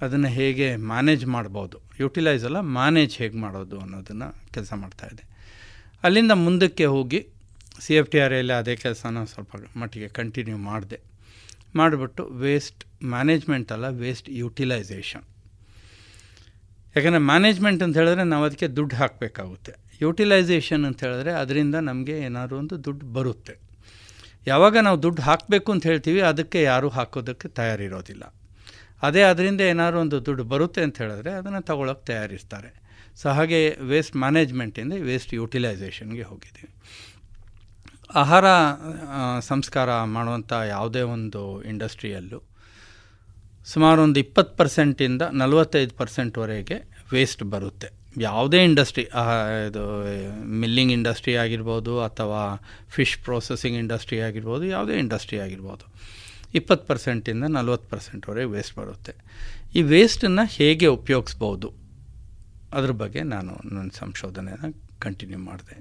[0.00, 5.24] ಅದನ್ನು ಹೇಗೆ ಮ್ಯಾನೇಜ್ ಮಾಡ್ಬೋದು ಯುಟಿಲೈಸ್ ಅಲ್ಲ ಮ್ಯಾನೇಜ್ ಹೇಗೆ ಮಾಡೋದು ಅನ್ನೋದನ್ನು ಕೆಲಸ ಮಾಡ್ತಾಯಿದ್ದೆ
[6.02, 7.20] ಅಲ್ಲಿಂದ ಮುಂದಕ್ಕೆ ಹೋಗಿ
[7.84, 9.50] ಸಿ ಎಫ್ ಟಿ ಆರ್ ಎಲ್ಲಿ ಅದೇ ಕೆಲಸನ ಸ್ವಲ್ಪ
[9.80, 10.98] ಮಟ್ಟಿಗೆ ಕಂಟಿನ್ಯೂ ಮಾಡಿದೆ.
[11.80, 12.82] ಮಾಡಿಬಿಟ್ಟು ವೇಸ್ಟ್
[13.14, 15.26] ಮ್ಯಾನೇಜ್ಮೆಂಟ್ ಅಲ್ಲ ವೇಸ್ಟ್ ಯುಟಿಲೈಸೇಷನ್
[16.96, 19.72] ಯಾಕಂದರೆ ಮ್ಯಾನೇಜ್ಮೆಂಟ್ ಅಂತ ಹೇಳಿದ್ರೆ ನಾವು ಅದಕ್ಕೆ ದುಡ್ಡು ಹಾಕಬೇಕಾಗುತ್ತೆ.
[20.00, 23.54] ಯುಟಿಲೈಸೇಷನ್ ಅಂತ ಹೇಳಿದ್ರೆ ಅದರಿಂದ ನಮಗೆ ಏನಾದರೂ ಒಂದು ದುಡ್ಡು ಬರುತ್ತೆ.
[24.46, 28.24] ಯಾವಾಗ ನಾವು ದುಡ್ಡು ಹಾಕಬೇಕು ಅಂತ ಹೇಳ್ತೀವಿ, ಅದಕ್ಕೆ ಯಾರೂ ಹಾಕೋದಕ್ಕೆ ತಯಾರಿರೋದಿಲ್ಲ.
[29.02, 32.70] ಅದೇ ಅದರಿಂದ ಏನಾದರೂ ಒಂದು ದುಡ್ಡು ಬರುತ್ತೆ ಅಂತ ಹೇಳಿದ್ರೆ ಅದನ್ನು ತಗೊಳ್ಳೋಕೆ ತಯಾರಿಸ್ತಾರೆ.
[33.20, 33.60] ಸೊ ಹಾಗೆ
[33.92, 36.70] ವೇಸ್ಟ್ ಮ್ಯಾನೇಜ್ಮೆಂಟಿಂದ ವೇಸ್ಟ್ ಯುಟಿಲೈಸೇಷನ್ಗೆ ಹೋಗಿದ್ದೀವಿ.
[38.20, 38.46] ಆಹಾರ
[39.50, 41.42] ಸಂಸ್ಕಾರ ಮಾಡುವಂಥ ಯಾವುದೇ ಒಂದು
[41.72, 42.38] ಇಂಡಸ್ಟ್ರಿಯಲ್ಲೂ
[43.72, 46.76] ಸುಮಾರು ಒಂದು ಇಪ್ಪತ್ತು ಪರ್ಸೆಂಟಿಂದ ನಲವತ್ತೈದು ಪರ್ಸೆಂಟ್ವರೆಗೆ
[47.12, 47.88] ವೇಸ್ಟ್ ಬರುತ್ತೆ.
[48.28, 49.04] ಯಾವುದೇ ಇಂಡಸ್ಟ್ರಿ
[49.68, 49.82] ಇದು
[50.62, 52.40] ಮಿಲ್ಲಿಂಗ್ ಇಂಡಸ್ಟ್ರಿ ಆಗಿರ್ಬೋದು ಅಥವಾ
[52.96, 55.86] ಫಿಶ್ ಪ್ರೊಸೆಸಿಂಗ್ ಇಂಡಸ್ಟ್ರಿ ಆಗಿರ್ಬೋದು, ಯಾವುದೇ ಇಂಡಸ್ಟ್ರಿ ಆಗಿರ್ಬೋದು,
[56.60, 59.14] ಇಪ್ಪತ್ತು ಪರ್ಸೆಂಟಿಂದ ನಲ್ವತ್ತು ಪರ್ಸೆಂಟ್ವರೆಗೆ ವೇಸ್ಟ್ ಬರುತ್ತೆ.
[59.78, 61.70] ಈ ವೇಸ್ಟನ್ನು ಹೇಗೆ ಉಪಯೋಗಿಸ್ಬೋದು?
[62.78, 64.70] ಅದ್ರ ಬಗ್ಗೆ ನಾನು ನನ್ನ ಸಂಶೋಧನೆಯನ್ನು
[65.06, 65.76] ಕಂಟಿನ್ಯೂ ಮಾಡಿದೆ.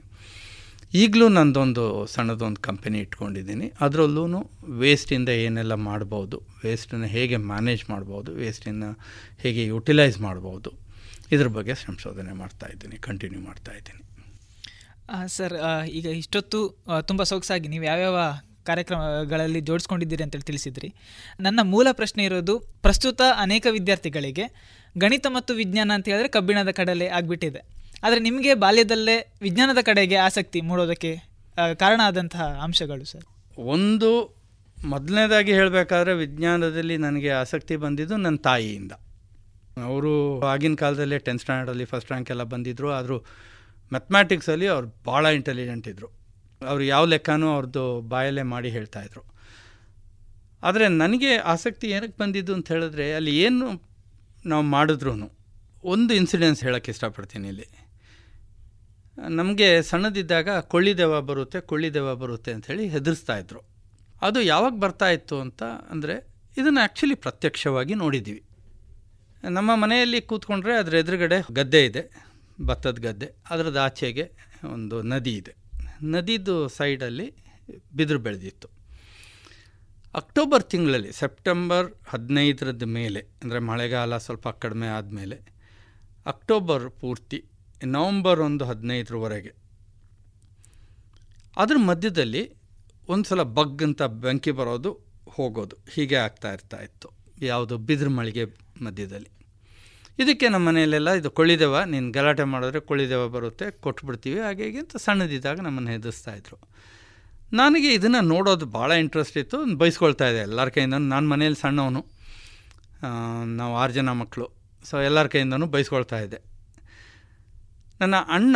[1.00, 1.84] ಈಗಲೂ ನಂದೊಂದು
[2.14, 3.68] ಸಣ್ಣದೊಂದು ಕಂಪನಿ ಇಟ್ಕೊಂಡಿದ್ದೀನಿ.
[3.86, 4.40] ಅದರಲ್ಲೂ
[4.82, 8.90] ವೇಸ್ಟಿಂದ ಏನೆಲ್ಲ ಮಾಡ್ಬೋದು ವೇಸ್ಟನ್ನು ಹೇಗೆ ಮ್ಯಾನೇಜ್ ಮಾಡ್ಬೋದು ವೇಸ್ಟನ್ನು
[9.44, 10.72] ಹೇಗೆ ಯುಟಿಲೈಸ್ ಮಾಡ್ಬೋದು,
[11.36, 14.00] ಇದ್ರ ಬಗ್ಗೆ ಸಂಶೋಧನೆ ಮಾಡ್ತಾಯಿದ್ದೀನಿ ಕಂಟಿನ್ಯೂ ಮಾಡ್ತಾಯಿದ್ದೀನಿ
[15.38, 15.56] ಸರ್
[15.98, 16.60] ಈಗ ಇಷ್ಟೊತ್ತು
[17.10, 18.18] ತುಂಬ ಸೊಗಸಾಗಿ ನೀವು ಯಾವ್ಯಾವ
[18.70, 20.90] ಕಾರ್ಯಕ್ರಮಗಳಲ್ಲಿ ಜೋಡಿಸ್ಕೊಂಡಿದ್ದೀರಿ ಅಂತೇಳಿ ತಿಳಿಸಿದ್ರಿ.
[21.46, 22.54] ನನ್ನ ಮೂಲ ಪ್ರಶ್ನೆ ಇರೋದು,
[22.86, 24.46] ಪ್ರಸ್ತುತ ಅನೇಕ ವಿದ್ಯಾರ್ಥಿಗಳಿಗೆ
[25.04, 27.62] ಗಣಿತ ಮತ್ತು ವಿಜ್ಞಾನ ಅಂತ ಹೇಳಿದ್ರೆ ಕಬ್ಬಿಣದ ಕಡಲೆ ಆಗಿಬಿಟ್ಟಿದೆ.
[28.04, 31.12] ಆದರೆ ನಿಮಗೆ ಬಾಲ್ಯದಲ್ಲೇ ವಿಜ್ಞಾನದ ಕಡೆಗೆ ಆಸಕ್ತಿ ಮೂಡೋದಕ್ಕೆ
[31.74, 33.26] ಕಾರಣ ಆದಂತಹ ಅಂಶಗಳು ಸರ್?
[33.58, 34.10] ಒಂದು,
[34.78, 38.94] ಮೊದಲನೇದಾಗಿ ಹೇಳಬೇಕಾದ್ರೆ ವಿಜ್ಞಾನದಲ್ಲಿ ನನಗೆ ಆಸಕ್ತಿ ಬಂದಿದ್ದು ನನ್ನ ತಾಯಿಯಿಂದ.
[39.84, 43.18] ಅವರು ಆಗಿನ ಕಾಲದಲ್ಲೇ ಟೆಂತ್ ಸ್ಟ್ಯಾಂಡರ್ಡಲ್ಲಿ ಫಸ್ಟ್ ರ್ಯಾಂಕ್ ಎಲ್ಲ ಬಂದಿದ್ದರು ಆದರೂ
[43.92, 46.10] ಮ್ಯಾಥಮ್ಯಾಟಿಕ್ಸಲ್ಲಿ ಅವ್ರು ಭಾಳ ಇಂಟೆಲಿಜೆಂಟ್ ಇದ್ದರು
[46.62, 49.24] ಅವರು ಯಾವ ಲೆಕ್ಕನೂ ಅವ್ರದ್ದು ಬಾಯಲ್ಲೇ ಮಾಡಿ ಹೇಳ್ತಾಯಿದ್ರು
[50.64, 53.68] ಆದರೆ ನನಗೆ ಆಸಕ್ತಿ ಏನಕ್ಕೆ ಬಂದಿದ್ದು ಅಂತ ಹೇಳಿದ್ರೆ ಅಲ್ಲಿ ಏನು
[54.46, 55.14] ನಾವು ಮಾಡಿದ್ರೂ
[55.84, 57.68] ಒಂದು ಇನ್ಸಿಡೆನ್ಸ್ ಹೇಳೋಕ್ಕೆ ಇಷ್ಟಪಡ್ತೀನಿ ಇಲ್ಲಿ.
[59.18, 63.62] ನಮಗೆ ಸಣ್ಣದಿದ್ದಾಗ ಕೊಳ್ಳಿದೆವ ಬರುತ್ತೆ ಕೊಳ್ಳಿದೆವ ಬರುತ್ತೆ ಅಂಥೇಳಿ ಹೆದರಿಸ್ತಾ ಇದ್ರು.
[64.22, 66.16] ಅದು ಯಾವಾಗ ಬರ್ತಾ ಇತ್ತು ಅಂತ ಅಂದರೆ
[66.58, 68.42] ಇದನ್ನು ಆ್ಯಕ್ಚುಲಿ ಪ್ರತ್ಯಕ್ಷವಾಗಿ ನೋಡಿದ್ದೀವಿ
[69.44, 72.02] ನಮ್ಮ ಮನೆಯಲ್ಲಿ ಕೂತ್ಕೊಂಡ್ರೆ ಅದರ ಎದುರುಗಡೆ ಗದ್ದೆ ಇದೆ,
[72.62, 73.28] ಭತ್ತದ ಗದ್ದೆ.
[73.50, 74.26] ಅದರದ್ದು ಆಚೆಗೆ
[74.74, 75.54] ಒಂದು ನದಿ ಇದೆ.
[76.04, 77.28] ನದಿದು ಸೈಡಲ್ಲಿ
[77.96, 78.68] ಬಿದಿರು ಬೆಳೆದಿತ್ತು.
[80.16, 85.38] ಅಕ್ಟೋಬರ್ ತಿಂಗಳಲ್ಲಿ, ಸೆಪ್ಟೆಂಬರ್ ಹದಿನೈದರದ ಮೇಲೆ, ಅಂದರೆ ಮಳೆಗಾಲ ಸ್ವಲ್ಪ ಕಡಿಮೆ ಆದಮೇಲೆ,
[86.26, 87.40] ಅಕ್ಟೋಬರ್ ಪೂರ್ತಿ
[87.86, 89.54] ನವಂಬರ್ ಒಂದು ಹದಿನೈದರವರೆಗೆ.
[91.58, 92.54] ಅದ್ರ ಮಧ್ಯದಲ್ಲಿ
[93.10, 94.92] ಒಂದು ಸಲ ಬಗ್ ಅಂತ ಬೆಂಕಿ ಬರೋದು
[95.30, 95.76] ಹೋಗೋದು.
[95.90, 97.10] ಹೀಗೆ ಆಗ್ತಾ ಇರ್ತಾ ಇತ್ತು.
[97.42, 98.46] ಯಾವುದು ಬಿದಿರು ಮಳಿಗೆ
[98.82, 99.30] ಮಧ್ಯದಲ್ಲಿ.
[100.20, 104.40] ಇದಕ್ಕೆ ನಮ್ಮ ಮನೆಯಲ್ಲೆಲ್ಲ ಇದು ಕೊಳ್ಳಿದೆವ ನೀನು ಗಲಾಟೆ ಮಾಡಿದ್ರೆ ಕೊಳ್ಳಿದೆವ ಬರುತ್ತೆ, ಕೊಟ್ಬಿಡ್ತೀವಿ.
[104.40, 106.58] ಹಾಗೆ ಅಂತ ಸಣ್ಣದಿದ್ದಾಗ ನಮ್ಮನ್ನು ಹೆದರ್ಸ್ತಾ ಇದ್ರು.
[107.54, 109.76] ನನಗೆ ಇದನ್ನು ನೋಡೋದು ಭಾಳ ಇಂಟ್ರೆಸ್ಟ್ ಇತ್ತು.
[109.76, 112.06] ಬಯಸ್ಕೊಳ್ತಾ ಇದೆ ಎಲ್ಲರ ಕೈಯಿಂದ ನಾನು ಮನೇಲಿ ಸಣ್ಣವನು.
[113.46, 114.52] ನಾವು ಆರು ಜನ ಮಕ್ಕಳು
[114.84, 116.51] ಸೊ ಎಲ್ಲರ ಕೈಯಿಂದನೂ ಬಯಸ್ಕೊಳ್ತಾ ಇದ್ದೆ.
[118.02, 118.56] ನನ್ನ ಅಣ್ಣ,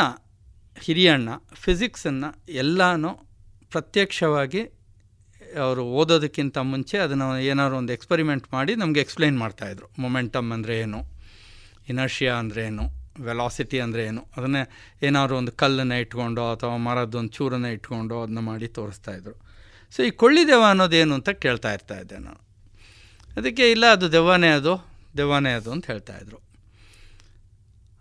[0.78, 1.30] ಹಿರಿಯ ಅಣ್ಣ
[1.64, 2.30] ಫಿಸಿಕ್ಸನ್ನು
[2.62, 3.12] ಎಲ್ಲನೂ
[3.74, 4.62] ಪ್ರತ್ಯಕ್ಷವಾಗಿ
[5.64, 11.00] ಅವರು ಓದೋದಕ್ಕಿಂತ ಮುಂಚೆ ಅದನ್ನು ಏನಾದ್ರು ಒಂದು ಎಕ್ಸ್ಪರಿಮೆಂಟ್ ಮಾಡಿ ನಮಗೆ ಎಕ್ಸ್ಪ್ಲೈನ್ ಮಾಡ್ತಾಯಿದ್ರು ಮೊಮೆಂಟಮ್ ಅಂದರೆ ಏನು?
[11.90, 12.86] ಇನರ್ಷಿಯಾ ಅಂದರೆ ಏನು?
[13.22, 14.22] ವೆಲಾಸಿಟಿ ಅಂದರೆ ಏನು?
[14.38, 14.64] ಅದನ್ನೇ
[15.08, 19.36] ಏನಾದ್ರು ಒಂದು ಕಲ್ಲನ್ನು ಇಟ್ಕೊಂಡು ಅಥವಾ ಮರದೊಂದು ಚೂರನ್ನು ಇಟ್ಕೊಂಡು ಅದನ್ನ ಮಾಡಿ ತೋರಿಸ್ತಾಯಿದ್ರು
[19.94, 22.42] ಸೊ ಈ ಕೊಳ್ಳಿದೆವ ಅನ್ನೋದೇನು ಅಂತ ಕೇಳ್ತಾ ಇರ್ತಾ ಇದ್ದೆ ನಾನು.
[23.30, 24.74] ಅದಕ್ಕೆ ಇಲ್ಲ, ಅದು ದೆವ್ವನೇ ಅದು
[25.18, 26.40] ದೆವ್ವನೇ ಅದು ಅಂತ ಹೇಳ್ತಾಯಿದ್ರು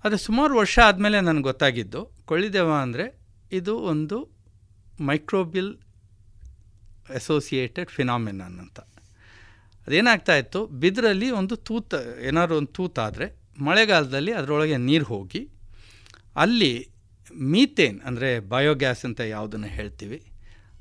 [0.07, 2.01] ಅದು ಸುಮಾರು ವರ್ಷ ಆದಮೇಲೆ ನನಗೆ ಗೊತ್ತಾಗಿದ್ದು.
[2.31, 3.05] ಕೊಳ್ಳಿದೆವ ಅಂದರೆ
[3.59, 4.17] ಇದು ಒಂದು
[5.09, 5.71] ಮೈಕ್ರೋಬಿಲ್
[7.19, 8.79] ಅಸೋಸಿಯೇಟೆಡ್ ಫಿನಾಮಿನನ್ ಅಂತ.
[9.87, 10.61] ಅದೇನಾಗ್ತಾ ಇತ್ತು?
[10.83, 11.95] ಬಿದ್ರಲ್ಲಿ ಒಂದು ತೂತ,
[12.29, 13.27] ಏನಾದ್ರು ಒಂದು ತೂತಾದರೆ
[13.67, 15.43] ಮಳೆಗಾಲದಲ್ಲಿ ಅದರೊಳಗೆ ನೀರು ಹೋಗಿ
[16.37, 16.73] ಅಲ್ಲಿ
[17.53, 20.19] ಮೀಥೇನ್ ಅಂದರೆ ಬಯೋಗ್ಯಾಸ್ ಅಂತ ಯಾವುದನ್ನು ಹೇಳ್ತೀವಿ,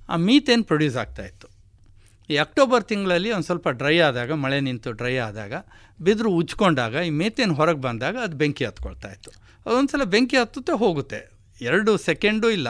[0.10, 1.48] ಆ ಮೀಥೇನ್ ಪ್ರೊಡ್ಯೂಸ್ ಆಗ್ತಾಯಿತ್ತು
[2.30, 5.54] ಈ ಅಕ್ಟೋಬರ್ ತಿಂಗಳಲ್ಲಿ ಒಂದು ಸ್ವಲ್ಪ ಡ್ರೈ ಆದಾಗ, ಮಳೆ ನಿಂತು ಡ್ರೈ ಆದಾಗ,
[6.00, 9.32] ಬಿದಿರು ಉಜ್ಕೊಂಡಾಗ, ಈ ಮೇತೇನು ಹೊರಗೆ ಬಂದಾಗ ಅದು ಬೆಂಕಿ ಹತ್ಕೊಳ್ತಾ ಇತ್ತು.
[9.66, 11.20] ಅದೊಂದು ಸಲ ಬೆಂಕಿ ಹತ್ತುತ್ತೆ, ಹೋಗುತ್ತೆ.
[11.62, 12.70] ಎರಡು ಸೆಕೆಂಡು ಇಲ್ಲ,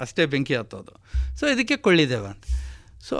[0.00, 0.92] ಅಷ್ಟೇ ಬೆಂಕಿ ಹತ್ತೋದು.
[1.38, 2.44] ಸೊ ಇದಕ್ಕೆ ಕೊಳ್ಳಿದ್ದೇವೆ ಅಂತ.
[3.08, 3.16] ಸೊ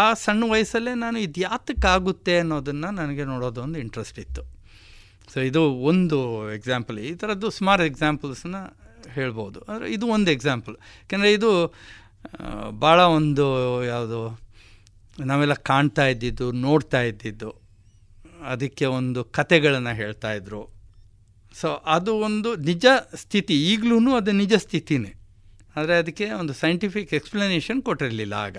[0.00, 4.42] ಆ ಸಣ್ಣ ವಯಸ್ಸಲ್ಲೇ ನಾನು ಇದು ಯಾತಕ್ಕಾಗುತ್ತೆ ಅನ್ನೋದನ್ನು ನನಗೆ ನೋಡೋದು ಒಂದು ಇಂಟ್ರೆಸ್ಟ್ ಇತ್ತು.
[5.32, 6.18] ಸೊ ಇದು ಒಂದು
[6.54, 8.58] ಎಕ್ಸಾಂಪಲ್ ಈ ಥರದ್ದು ಸುಮಾರು ಎಕ್ಸಾಂಪಲ್ಸನ್ನ
[9.16, 9.58] ಹೇಳ್ಬೋದು.
[9.68, 11.50] ಅಂದರೆ ಇದು ಒಂದು ಎಕ್ಸಾಂಪಲ್ ಯಾಕೆಂದರೆ ಇದು
[12.84, 13.46] ಭಾಳ ಒಂದು
[13.92, 14.20] ಯಾವುದು
[15.30, 17.50] ನಾವೆಲ್ಲ ಕಾಣ್ತಾ ಇದ್ದಿದ್ದು, ನೋಡ್ತಾ ಇದ್ದಿದ್ದು.
[18.52, 20.62] ಅದಕ್ಕೆ ಒಂದು ಕತೆಗಳನ್ನು ಹೇಳ್ತಾಯಿದ್ರು
[21.54, 22.86] ಸೊ ಅದು ಒಂದು ನಿಜ
[23.22, 23.56] ಸ್ಥಿತಿ.
[23.70, 25.12] ಈಗಲೂ ಅದು ನಿಜ ಸ್ಥಿತಿನೇ.
[25.76, 28.58] ಆದರೆ ಅದಕ್ಕೆ ಒಂದು ಸೈಂಟಿಫಿಕ್ ಎಕ್ಸ್ಪ್ಲನೇಷನ್ ಕೊಟ್ಟಿರಲಿಲ್ಲ ಆಗ.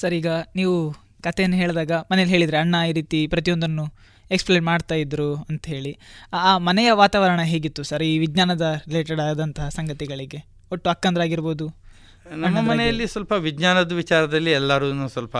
[0.00, 0.76] ಸರ್, ಈಗ ನೀವು
[1.26, 3.84] ಕಥೆಯನ್ನು ಹೇಳಿದಾಗ ಮನೇಲಿ ಹೇಳಿದರೆ ಅಣ್ಣ ಈ ರೀತಿ ಪ್ರತಿಯೊಂದನ್ನು
[4.30, 5.92] ಎಕ್ಸ್ಪ್ಲೇನ್ ಮಾಡ್ತಾ ಇದ್ರು ಅಂತ ಹೇಳಿ,
[6.48, 10.40] ಆ ಮನೆಯ ವಾತಾವರಣ ಹೇಗಿತ್ತು ಸರ್, ಈ ವಿಜ್ಞಾನದ ರಿಲೇಟೆಡ್ ಆದಂತಹ ಸಂಗತಿಗಳಿಗೆ?
[10.74, 11.66] ಒಟ್ಟು ಅಕ್ಕಂದ್ರಾಗಿರ್ಬೋದು
[12.36, 15.36] ನಮ್ಮ ಮನೆಯಲ್ಲಿ ಸ್ವಲ್ಪ ವಿಜ್ಞಾನದ ವಿಚಾರದಲ್ಲಿ ಎಲ್ಲರೂ ಸ್ವಲ್ಪ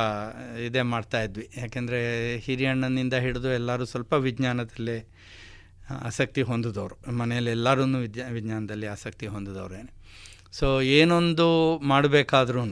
[0.67, 1.51] ಇದೇ ಮಾಡ್ತಾ ಇದ್ವಿ.
[1.57, 2.01] ಯಾಕೆಂದರೆ
[2.37, 5.09] ಹಿರಿಯಣ್ಣನಿಂದ ಹಿಡಿದು ಎಲ್ಲರೂ ಸ್ವಲ್ಪ ವಿಜ್ಞಾನದಲ್ಲೇ
[5.91, 7.13] ಆಸಕ್ತಿ ಹೊಂದಿದವರು.
[7.13, 9.93] ಮನೆಯಲ್ಲಿ ಎಲ್ಲರೂ ವಿಜ್ಞಾ ವಿಜ್ಞಾನದಲ್ಲಿ ಆಸಕ್ತಿ ಹೊಂದಿದವ್ರೇನೆ
[10.53, 12.63] ಸೊ ಏನೊಂದು ಮಾಡಬೇಕಾದ್ರೂ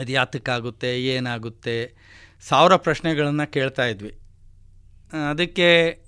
[0.00, 1.94] ಅದು ಯಾತಕ್ಕಾಗುತ್ತೆ ಏನಾಗುತ್ತೆ
[2.40, 4.18] ಸಾವಿರ ಪ್ರಶ್ನೆಗಳನ್ನು ಕೇಳ್ತಾ ಇದ್ವಿ.
[5.30, 6.02] ಅದಕ್ಕೆ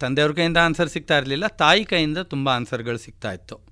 [0.00, 3.69] ತಂದೆಯವ್ರ ಕೈಯಿಂದ ಆನ್ಸರ್ ಸಿಗ್ತಾ ಇರಲಿಲ್ಲ ತಾಯಿ ಕೈಯಿಂದ ತುಂಬ ಆನ್ಸರ್ಗಳು ಸಿಗ್ತಾ ಇತ್ತು.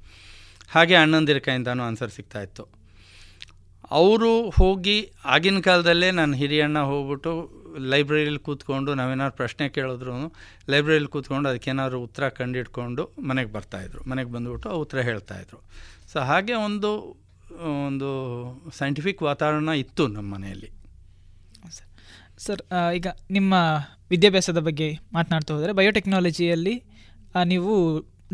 [0.74, 2.64] ಹಾಗೆ ಅಣ್ಣಂದಿರ ಕೈಯಿಂದನೂ ಆನ್ಸರ್ ಸಿಗ್ತಾ ಇತ್ತು.
[3.98, 4.96] ಅವರು ಹೋಗಿ
[5.34, 7.30] ಆಗಿನ ಕಾಲದಲ್ಲೇ ನಾನು ಹಿರಿಯಣ್ಣ ಹೋಗ್ಬಿಟ್ಟು
[7.92, 10.14] ಲೈಬ್ರರಿಲಿ ಕೂತ್ಕೊಂಡು ನಾವೇನಾದ್ರು ಪ್ರಶ್ನೆ ಕೇಳಿದ್ರು
[10.72, 15.60] ಲೈಬ್ರರಿಲಿ ಕೂತ್ಕೊಂಡು ಅದಕ್ಕೇನಾದ್ರು ಉತ್ತರ ಕಂಡಿಡ್ಕೊಂಡು ಮನೆಗೆ ಬರ್ತಾಯಿದ್ರು ಮನೆಗೆ ಬಂದುಬಿಟ್ಟು ಆ ಉತ್ತರ ಹೇಳ್ತಾಯಿದ್ರು
[16.12, 16.90] ಸೊ ಹಾಗೆ ಒಂದು
[17.86, 18.08] ಒಂದು
[18.78, 20.68] ಸೈಂಟಿಫಿಕ್ ವಾತಾವರಣ ಇತ್ತು ನಮ್ಮ ಮನೆಯಲ್ಲಿ.
[21.76, 21.88] ಸರ್
[22.46, 22.62] ಸರ್
[22.98, 23.06] ಈಗ
[23.36, 23.54] ನಿಮ್ಮ
[24.10, 26.74] ವಿದ್ಯಾಭ್ಯಾಸದ ಬಗ್ಗೆ ಮಾತನಾಡ್ತಾ ಹೋದರೆ ಬಯೋಟೆಕ್ನಾಲಜಿಯಲ್ಲಿ
[27.52, 27.72] ನೀವು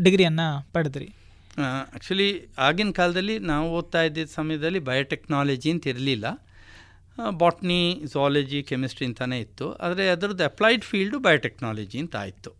[0.05, 1.07] ಡಿಗ್ರಿಯನ್ನು ಪಡೆದ್ರಿ.
[1.63, 2.29] ಆ್ಯಕ್ಚುಲಿ
[2.67, 6.25] ಆಗಿನ ಕಾಲದಲ್ಲಿ ನಾವು ಓದ್ತಾ ಇದ್ದಿದ್ದ ಸಮಯದಲ್ಲಿ ಬಯೋಟೆಕ್ನಾಲಜಿ ಅಂತ ಇರಲಿಲ್ಲ.
[7.41, 7.79] ಬಾಟ್ನಿ
[8.13, 9.67] ಝಾಲಜಿ ಕೆಮಿಸ್ಟ್ರಿ ಅಂತಲೇ ಇತ್ತು.
[9.85, 12.51] ಆದರೆ ಅದರದ್ದು ಅಪ್ಲೈಡ್ ಫೀಲ್ಡು ಬಯೋಟೆಕ್ನಾಲಜಿ ಅಂತ ಆಯಿತು.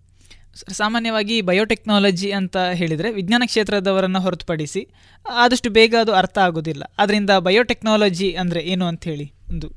[0.79, 4.81] ಸಾಮಾನ್ಯವಾಗಿ ಬಯೋಟೆಕ್ನಾಲಜಿ ಅಂತ ಹೇಳಿದರೆ ವಿಜ್ಞಾನ ಕ್ಷೇತ್ರದವರನ್ನು ಹೊರತುಪಡಿಸಿ
[5.25, 6.83] ಆದಷ್ಟು ಬೇಗ ಅದು ಅರ್ಥ ಆಗೋದಿಲ್ಲ.
[7.03, 9.69] ಅದರಿಂದ ಬಯೋಟೆಕ್ನಾಲಜಿ ಅಂದರೆ ಏನು ಅಂತ ಹೇಳಿ ಒಂದು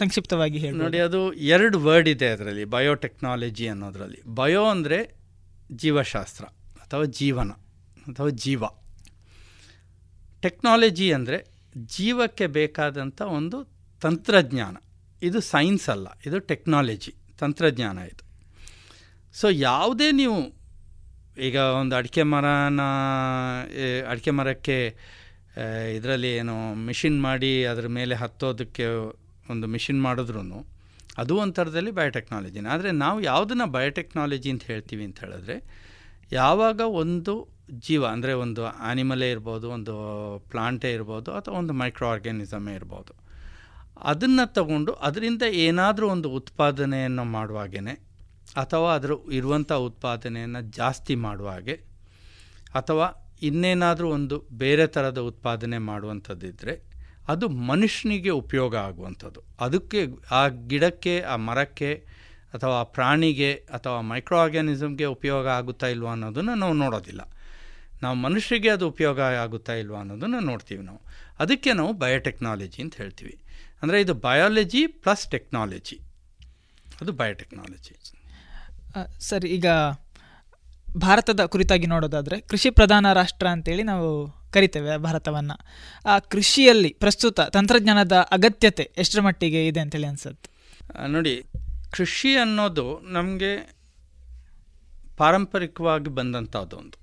[0.00, 1.20] ಸಂಕ್ಷಿಪ್ತವಾಗಿ ಹೇಳಿ ನೋಡಿ ಅದು
[1.54, 4.20] ಎರಡು ವರ್ಡ್ ಇದೆ ಅದರಲ್ಲಿ ಬಯೋಟೆಕ್ನಾಲಜಿ ಅನ್ನೋದರಲ್ಲಿ.
[4.38, 5.00] ಬಯೋ ಅಂದರೆ
[5.82, 6.44] ಜೀವಶಾಸ್ತ್ರ
[6.84, 7.50] ಅಥವಾ ಜೀವನ.
[8.08, 8.62] ಅಥವಾ ಜೀವ.
[10.44, 11.38] ಟೆಕ್ನಾಲಜಿ ಅಂದರೆ
[11.94, 13.58] ಜೀವಕ್ಕೆ ಬೇಕಾದಂಥ ಒಂದು
[14.02, 14.74] ತಂತ್ರಜ್ಞಾನ.
[15.22, 18.22] ಇದು ಸೈನ್ಸ್ ಅಲ್ಲ, ಇದು ಟೆಕ್ನಾಲಜಿ, ತಂತ್ರಜ್ಞಾನ ಇದು.
[19.34, 20.38] ಸೊ ಯಾವುದೇ ನೀವು
[21.48, 22.82] ಈಗ ಒಂದು ಅಡಿಕೆ ಮರನ
[24.12, 24.78] ಅಡಿಕೆ ಮರಕ್ಕೆ
[25.96, 26.56] ಇದರಲ್ಲಿ ಏನು
[26.88, 28.86] ಮಿಷಿನ್ ಮಾಡಿ ಅದ್ರ ಮೇಲೆ ಹತ್ತೋದಕ್ಕೆ
[29.52, 30.42] ಒಂದು ಮಿಷಿನ್ ಮಾಡಿದ್ರೂ
[31.22, 35.56] ಅದು ಒಂಥರದಲ್ಲಿ ಬಯೋಟೆಕ್ನಾಲಜಿನ ಆದರೆ ನಾವು ಯಾವುದನ್ನು ಬಯೋಟೆಕ್ನಾಲಜಿ ಅಂತ ಹೇಳ್ತೀವಿ ಅಂತ ಹೇಳಿದ್ರೆ,
[36.40, 37.34] ಯಾವಾಗ ಒಂದು
[37.68, 39.94] ಜೀವ ಅಂದರೆ ಒಂದು ಆ್ಯನಿಮಲೇ ಇರ್ಬೋದು, ಒಂದು
[40.52, 43.12] ಪ್ಲಾಂಟೇ ಇರ್ಬೋದು ಅಥವಾ ಒಂದು ಮೈಕ್ರೋ ಆರ್ಗ್ಯಾನಿಸಮೇ ಇರ್ಬೋದು.
[44.10, 47.94] ಅದನ್ನು ತಗೊಂಡು ಅದರಿಂದ ಏನಾದರೂ ಒಂದು ಉತ್ಪಾದನೆಯನ್ನು ಮಾಡುವಾಗೇ
[48.62, 51.76] ಅಥವಾ ಅದರ ಇರುವಂಥ ಉತ್ಪಾದನೆಯನ್ನು ಜಾಸ್ತಿ ಮಾಡುವಾಗೆ
[52.80, 53.06] ಅಥವಾ
[53.48, 56.74] ಇನ್ನೇನಾದರೂ ಒಂದು ಬೇರೆ ಥರದ ಉತ್ಪಾದನೆ ಮಾಡುವಂಥದ್ದಿದ್ದರೆ
[57.32, 59.40] ಅದು ಮನುಷ್ಯನಿಗೆ ಉಪಯೋಗ ಆಗುವಂಥದ್ದು.
[59.64, 60.00] ಅದಕ್ಕೆ
[60.40, 61.90] ಆ ಗಿಡಕ್ಕೆ, ಆ ಮರಕ್ಕೆ
[62.56, 67.22] ಅಥವಾ ಆ ಪ್ರಾಣಿಗೆ ಅಥವಾ ಮೈಕ್ರೋ ಆರ್ಗ್ಯಾನಿಸಮ್ಗೆ ಉಪಯೋಗ ಆಗುತ್ತಾ ಇಲ್ವಾ ಅನ್ನೋದನ್ನು ನಾವು ನೋಡೋದಿಲ್ಲ.
[68.02, 71.00] ನಾವು ಮನುಷ್ಯರಿಗೆ ಅದು ಉಪಯೋಗ ಆಗುತ್ತಾ ಇಲ್ವಾ ಅನ್ನೋದನ್ನು ನೋಡ್ತೀವಿ ನಾವು.
[71.38, 73.40] ಅದಕ್ಕೆ ನಾವು ಬಯೋಟೆಕ್ನಾಲಜಿ ಅಂತ ಹೇಳ್ತೀವಿ.
[73.82, 76.00] ಅಂದರೆ ಇದು ಬಯಾಲಜಿ ಪ್ಲಸ್ ಟೆಕ್ನಾಲಜಿ
[77.00, 77.94] ಅದು ಬಯೋಟೆಕ್ನಾಲಜಿ
[79.20, 79.66] ಸರಿ ಈಗ
[80.98, 84.08] ಭಾರತದ ಕುರಿತಾಗಿ ನೋಡೋದಾದರೆ ಕೃಷಿ ಪ್ರಧಾನ ರಾಷ್ಟ್ರ ಅಂತೇಳಿ ನಾವು
[84.52, 85.56] ಕರಿತೇವೆ ಭಾರತವನ್ನು.
[86.08, 90.50] ಆ ಕೃಷಿಯಲ್ಲಿ ಪ್ರಸ್ತುತ ತಂತ್ರಜ್ಞಾನದ ಅಗತ್ಯತೆ ಎಷ್ಟರ ಮಟ್ಟಿಗೆ ಇದೆ ಅಂತೇಳಿ ಅನ್ಸುತ್ತೆ?
[91.08, 91.44] ನೋಡಿ
[91.92, 93.52] ಕೃಷಿ ಅನ್ನೋದು ನಮಗೆ
[95.16, 97.01] ಪಾರಂಪರಿಕವಾಗಿ ಬಂದಂಥದ್ದು ಒಂದು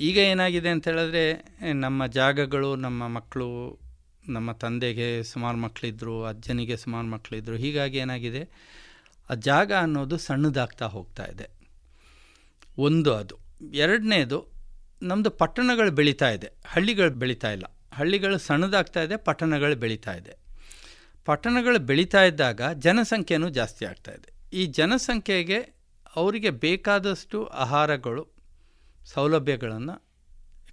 [0.00, 3.78] ಈಗ ಏನಾಗಿದೆ ಅಂತ ಹೇಳಿದ್ರೆ ನಮ್ಮ ಜಾಗಗಳು, ನಮ್ಮ ಮಕ್ಕಳು,
[4.28, 8.48] ನಮ್ಮ ತಂದೆಗೆ ಸುಮಾರು ಮಕ್ಕಳಿದ್ರು ಅಜ್ಜನಿಗೆ ಸುಮಾರು ಮಕ್ಕಳಿದ್ರು ಹೀಗಾಗಿ ಏನಾಗಿದೆ,
[9.30, 11.50] ಆ ಜಾಗ ಅನ್ನೋದು ಸಣ್ಣದಾಗ್ತಾ ಹೋಗ್ತಾ ಇದೆ.
[12.78, 13.38] ಒಂದು ಅದು.
[13.72, 14.46] ಎರಡನೇದು
[15.02, 16.50] ನಮ್ಮದು ಪಟ್ಟಣಗಳು ಬೆಳೀತಾ ಇದೆ.
[16.66, 17.64] ಹಳ್ಳಿಗಳು ಬೆಳೀತಾ ಇಲ್ಲ.
[17.92, 20.36] ಹಳ್ಳಿಗಳು ಸಣ್ಣದಾಗ್ತಾ ಇದೆ, ಪಟ್ಟಣಗಳು ಬೆಳೀತಾ ಇದೆ.
[21.24, 24.56] ಪಟ್ಟಣಗಳು ಬೆಳೀತಾ ಇದ್ದಾಗ ಜನಸಂಖ್ಯೆನೂ ಜಾಸ್ತಿ ಆಗ್ತಾ ಇದೆ.
[24.56, 25.74] ಈ ಜನಸಂಖ್ಯೆಗೆ
[26.16, 28.33] ಅವರಿಗೆ ಬೇಕಾದಷ್ಟು ಆಹಾರಗಳು
[29.04, 29.94] ಸೌಲಭ್ಯಗಳನ್ನು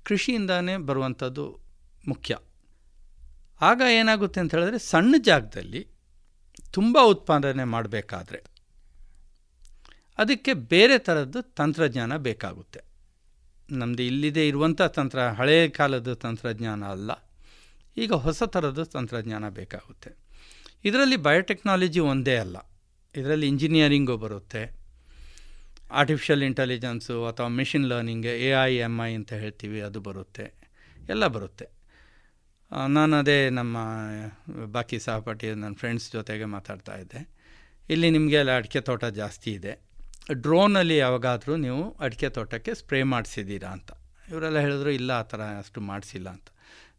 [0.06, 1.46] ಕೃಷಿಯಿಂದಾನೇ ಬರುವಂಥದ್ದು
[2.08, 2.36] ಮುಖ್ಯ.
[3.62, 5.82] ಆಗ ಏನಾಗುತ್ತೆ ಅಂತ ಹೇಳಿದ್ರೆ ಸಣ್ಣ ಜಾಗದಲ್ಲಿ
[6.74, 8.40] ತುಂಬ ಉತ್ಪಾದನೆ ಮಾಡಬೇಕಾದ್ರೆ
[10.20, 12.82] ಅದಕ್ಕೆ ಬೇರೆ ಥರದ್ದು ತಂತ್ರಜ್ಞಾನ ಬೇಕಾಗುತ್ತೆ.
[13.70, 17.12] ನಮ್ಮದು ಇಲ್ಲಿದೆ ಇರುವಂಥ ತಂತ್ರ ಹಳೆಯ ಕಾಲದ ತಂತ್ರಜ್ಞಾನ ಅಲ್ಲ,
[17.98, 20.10] ಈಗ ಹೊಸ ಥರದ ತಂತ್ರಜ್ಞಾನ ಬೇಕಾಗುತ್ತೆ.
[20.86, 22.58] ಇದರಲ್ಲಿ ಬಯೋಟೆಕ್ನಾಲಜಿ ಒಂದೇ ಅಲ್ಲ.
[23.16, 24.64] ಇದರಲ್ಲಿ ಇಂಜಿನಿಯರಿಂಗು ಬರುತ್ತೆ.
[25.92, 30.46] ಆರ್ಟಿಫಿಷಿಯಲ್ ಇಂಟೆಲಿಜೆನ್ಸು ಅಥವಾ machine learning A I M I ಅಂತ ಹೇಳ್ತೀವಿ, ಅದು ಬರುತ್ತೆ.
[31.10, 31.66] ಎಲ್ಲ ಬರುತ್ತೆ.
[32.88, 33.78] ನಾನು ಅದೇ ನಮ್ಮ
[34.72, 37.22] ಬಾಕಿ ಸಹಪಾಠಿ ನನ್ನ ಫ್ರೆಂಡ್ಸ್ ಜೊತೆಗೆ ಮಾತಾಡ್ತಾ ಇದ್ದೆ.
[37.90, 39.74] ಇಲ್ಲಿ ನಿಮಗೆ ಅಲ್ಲಿ ಅಡಿಕೆ ತೋಟ ಜಾಸ್ತಿ ಇದೆ.
[40.34, 43.92] ಡ್ರೋನಲ್ಲಿ ಯಾವಾಗಾದರೂ ನೀವು ಅಡಿಕೆ ತೋಟಕ್ಕೆ ಸ್ಪ್ರೇ ಮಾಡಿಸಿದ್ದೀರಾ ಅಂತ.
[44.30, 46.48] ಇವರೆಲ್ಲ ಹೇಳಿದ್ರು, ಇಲ್ಲ, ಆ ಥರ ಅಷ್ಟು ಮಾಡಿಸಿಲ್ಲ ಅಂತ.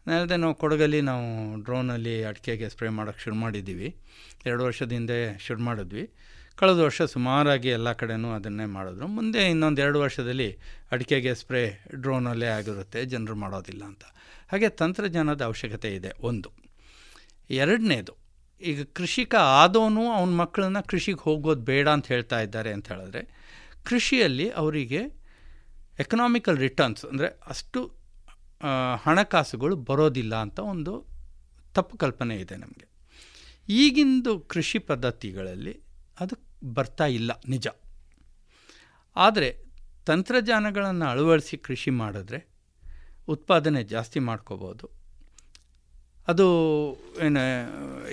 [0.07, 1.27] ನಾನು ಹೇಳಿದೆ, ನಾವು ಕೊಡಗಲ್ಲಿ ನಾವು
[1.63, 3.97] ಡ್ರೋನಲ್ಲಿ ಅಡಿಕೆಗೆ ಸ್ಪ್ರೇ ಮಾಡೋಕ್ಕೆ ಶುರು ಮಾಡಿದ್ದೀವಿ.
[4.47, 6.05] ಎರಡು ವರ್ಷದ ಹಿಂದೆ ಶುರು ಮಾಡಿದ್ವಿ.
[6.59, 9.07] ಕಳೆದ ವರ್ಷ ಸುಮಾರಾಗಿ ಎಲ್ಲ ಕಡೆಯೂ ಅದನ್ನೇ ಮಾಡಿದ್ರು.
[9.17, 10.49] ಮುಂದೆ ಇನ್ನೊಂದು ಎರಡು ವರ್ಷದಲ್ಲಿ
[10.93, 11.63] ಅಡಿಕೆಗೆ ಸ್ಪ್ರೇ
[11.95, 14.05] ಡ್ರೋನಲ್ಲೇ ಆಗಿರುತ್ತೆ, ಜನರು ಮಾಡೋದಿಲ್ಲ ಅಂತ.
[14.51, 16.51] ಹಾಗೆ ತಂತ್ರಜ್ಞಾನದ ಅವಶ್ಯಕತೆ ಇದೆ ಒಂದು.
[17.51, 18.15] ಎರಡನೇದು,
[18.63, 23.23] ಈಗ ಕೃಷಿಕ ಆದವನು ಅವನ ಮಕ್ಕಳನ್ನ ಕೃಷಿಗೆ ಹೋಗೋದು ಬೇಡ ಅಂತ ಹೇಳ್ತಾ ಇದ್ದಾರೆ ಅಂತ ಹೇಳಿದ್ರೆ,
[23.85, 25.01] ಕೃಷಿಯಲ್ಲಿ ಅವರಿಗೆ
[25.99, 27.81] ಎಕನಾಮಿಕಲ್ ರಿಟರ್ನ್ಸ್ ಅಂದರೆ ಅಷ್ಟು
[29.05, 30.93] ಹಣಕಾಸುಗಳು ಬರೋದಿಲ್ಲ ಅಂತ ಒಂದು
[31.75, 32.87] ತಪ್ಪು ಕಲ್ಪನೆ ಇದೆ ನಮಗೆ.
[33.69, 35.75] ಈಗಿಂದು ಕೃಷಿ ಪದ್ಧತಿಗಳಲ್ಲಿ
[36.23, 36.37] ಅದು
[36.75, 37.69] ಬರ್ತಾ ಇಲ್ಲ ನಿಜ.
[39.17, 39.49] ಆದರೆ
[40.07, 42.49] ತಂತ್ರಜ್ಞಾನಗಳನ್ನು ಅಳವಡಿಸಿ ಕೃಷಿ ಮಾಡಿದ್ರೆ
[43.29, 45.02] ಉತ್ಪಾದನೆ ಜಾಸ್ತಿ ಮಾಡ್ಕೋಬೋದು.
[46.29, 46.45] ಅದು,
[47.27, 47.41] ಏನು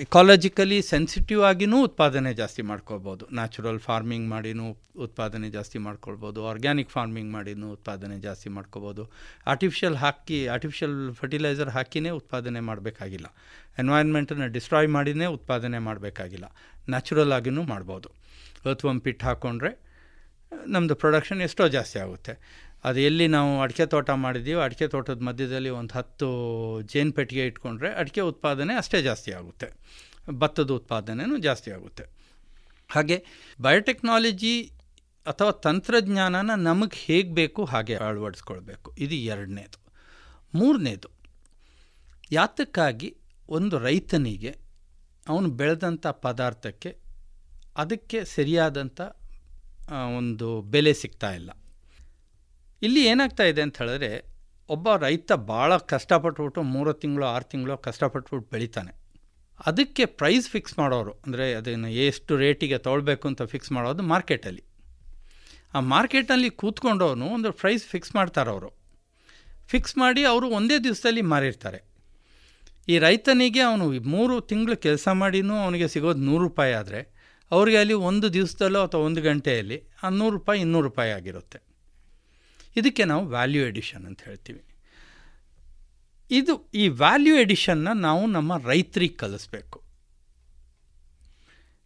[0.04, 3.24] ಇಕಾಲಜಿಕಲಿ ಸೆನ್ಸಿಟಿವ್ ಆಗಿನೂ ಉತ್ಪಾದನೆ ಜಾಸ್ತಿ ಮಾಡ್ಕೊಳ್ಬೋದು.
[3.32, 4.64] ನ್ಯಾಚುರಲ್ ಫಾರ್ಮಿಂಗ್ ಮಾಡಿನೂ
[4.96, 6.46] ಉತ್ಪಾದನೆ ಜಾಸ್ತಿ ಮಾಡ್ಕೊಳ್ಬೋದು.
[6.46, 9.04] ಆರ್ಗ್ಯಾನಿಕ್ ಫಾರ್ಮಿಂಗ್ ಮಾಡಿನೂ ಉತ್ಪಾದನೆ ಜಾಸ್ತಿ ಮಾಡ್ಕೋಬೋದು
[9.46, 13.26] ಆರ್ಟಿಫಿಷಿಯಲ್ ಹಾಕಿ ಆರ್ಟಿಫಿಷಿಯಲ್ ಫರ್ಟಿಲೈಸರ್ ಹಾಕಿನೇ ಉತ್ಪಾದನೆ ಮಾಡಬೇಕಾಗಿಲ್ಲ.
[13.78, 16.44] ಎನ್ವೈರ್ನ್ಮೆಂಟನ್ನು ಡಿಸ್ಟ್ರಾಯ್ ಮಾಡಿನೇ ಉತ್ಪಾದನೆ ಮಾಡಬೇಕಾಗಿಲ್ಲ.
[16.88, 18.10] ನ್ಯಾಚುರಲ್ ಆಗಿನೂ ಮಾಡ್ಬೋದು.
[18.64, 19.72] ಅಥವಾ ಪಿಟ್ ಹಾಕ್ಕೊಂಡ್ರೆ
[20.66, 22.32] ನಮ್ಮದು ಪ್ರೊಡಕ್ಷನ್ ಎಷ್ಟೋ ಜಾಸ್ತಿ ಆಗುತ್ತೆ.
[22.84, 26.28] ಅದು ಎಲ್ಲಿ ನಾವು ಅಡಿಕೆ ತೋಟ ಮಾಡಿದ್ದೀವಿ, ಅಡಿಕೆ ತೋಟದ ಮಧ್ಯದಲ್ಲಿ ಒಂದು ಹತ್ತು
[26.92, 29.68] ಜೇನು ಪೆಟ್ಟಿಗೆ ಇಟ್ಕೊಂಡ್ರೆ ಅಡಿಕೆ ಉತ್ಪಾದನೆ ಅಷ್ಟೇ ಜಾಸ್ತಿ ಆಗುತ್ತೆ.
[30.38, 32.04] ಭತ್ತದ ಉತ್ಪಾದನೆಯೂ ಜಾಸ್ತಿ ಆಗುತ್ತೆ.
[32.90, 33.16] ಹಾಗೆ
[33.60, 34.54] ಬಯೋಟೆಕ್ನಾಲಜಿ
[35.26, 38.88] ಅಥವಾ ತಂತ್ರಜ್ಞಾನನ ನಮಗೆ ಹೇಗೆ ಬೇಕು ಹಾಗೆ ಅಳವಡಿಸ್ಕೊಳ್ಬೇಕು.
[38.98, 39.78] ಇದು ಎರಡನೇದು.
[40.54, 41.08] ಮೂರನೇದು,
[42.32, 43.08] ಯಾತಕ್ಕಾಗಿ
[43.48, 44.52] ಒಂದು ರೈತನಿಗೆ
[45.26, 46.90] ಅವನು ಬೆಳೆದಂಥ ಪದಾರ್ಥಕ್ಕೆ
[47.76, 49.00] ಅದಕ್ಕೆ ಸರಿಯಾದಂಥ
[50.18, 51.50] ಒಂದು ಬೆಲೆ ಸಿಗ್ತಾ ಇಲ್ಲ.
[52.82, 54.24] ಇಲ್ಲಿ ಏನಾಗ್ತಾ ಇದೆ ಅಂತ ಹೇಳಿದ್ರೆ,
[54.68, 59.00] ಒಬ್ಬ ರೈತ ಭಾಳ ಕಷ್ಟಪಟ್ಬಿಟ್ಟು ಮೂರು ತಿಂಗಳು, ಆರು ತಿಂಗಳು ಕಷ್ಟಪಟ್ಬಿಟ್ಟು ಬೆಳಿತಾನೆ.
[59.66, 64.62] ಅದಕ್ಕೆ ಪ್ರೈಸ್ ಫಿಕ್ಸ್ ಮಾಡೋರು, ಅಂದರೆ ಅದನ್ನು ಎಷ್ಟು ರೇಟಿಗೆ ತೊಗೊಳ್ಬೇಕು ಅಂತ ಫಿಕ್ಸ್ ಮಾಡೋದು ಮಾರ್ಕೆಟಲ್ಲಿ
[65.74, 68.70] ಆ ಮಾರ್ಕೆಟಲ್ಲಿ ಕೂತ್ಕೊಂಡವನು ಒಂದು ಪ್ರೈಸ್ ಫಿಕ್ಸ್ ಮಾಡ್ತಾರೆ ಅವರು.
[69.68, 71.80] ಫಿಕ್ಸ್ ಮಾಡಿ ಅವರು ಒಂದೇ ದಿವಸದಲ್ಲಿ ಮಾರಿರ್ತಾರೆ.
[72.88, 77.00] ಈ ರೈತನಿಗೆ ಅವನು ಮೂರು ತಿಂಗಳು ಕೆಲಸ ಮಾಡಿನೂ ಅವನಿಗೆ ಸಿಗೋದು ನೂರು ರೂಪಾಯಿ ಆದರೆ,
[77.50, 81.69] ಅವರಿಗೆ ಅಲ್ಲಿ ಒಂದು ದಿವಸದಲ್ಲೋ ಅಥವಾ ಒಂದು ಗಂಟೆಯಲ್ಲಿ ಆ ನೂರು ರೂಪಾಯಿ ಇನ್ನೂರು ರೂಪಾಯಿ ಆಗಿರುತ್ತೆ.
[82.76, 84.62] ಇದಕ್ಕೆ ನಾವು ವ್ಯಾಲ್ಯೂ ಎಡಿಷನ್ ಅಂತ ಹೇಳ್ತೀವಿ.
[86.30, 89.78] ಇದು ಈ ವ್ಯಾಲ್ಯೂ ಎಡಿಷನ್ನ ನಾವು ನಮ್ಮ ರೈತರಿಗೆ ಕಲಿಸ್ಬೇಕು.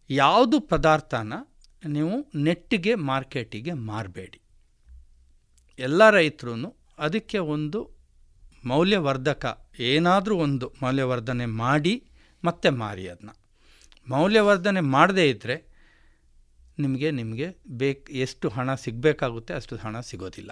[0.09, 1.33] ಯಾವುದು ಪದಾರ್ಥನ
[1.83, 4.39] ನೀವು ನೆಟ್ಟಿಗೆ ಮಾರ್ಕೆಟಿಗೆ ಮಾರಬೇಡಿ.
[5.79, 6.53] ಎಲ್ಲ ರೈತರು
[6.99, 7.79] ಅದಕ್ಕೆ ಒಂದು
[8.65, 9.45] ಮೌಲ್ಯವರ್ಧಕ,
[9.79, 11.95] ಏನಾದರೂ ಒಂದು ಮೌಲ್ಯವರ್ಧನೆ ಮಾಡಿ
[12.43, 13.31] ಮತ್ತೆ ಮಾರಿ ಅದನ್ನ
[14.09, 15.55] ಮೌಲ್ಯವರ್ಧನೆ ಮಾಡದೇ ಇದ್ದರೆ
[16.79, 17.47] ನಿಮಗೆ ನಿಮಗೆ
[17.77, 20.51] ಬೇಕು, ಎಷ್ಟು ಹಣ ಸಿಗಬೇಕಾಗುತ್ತೆ ಅಷ್ಟು ಹಣ ಸಿಗೋದಿಲ್ಲ.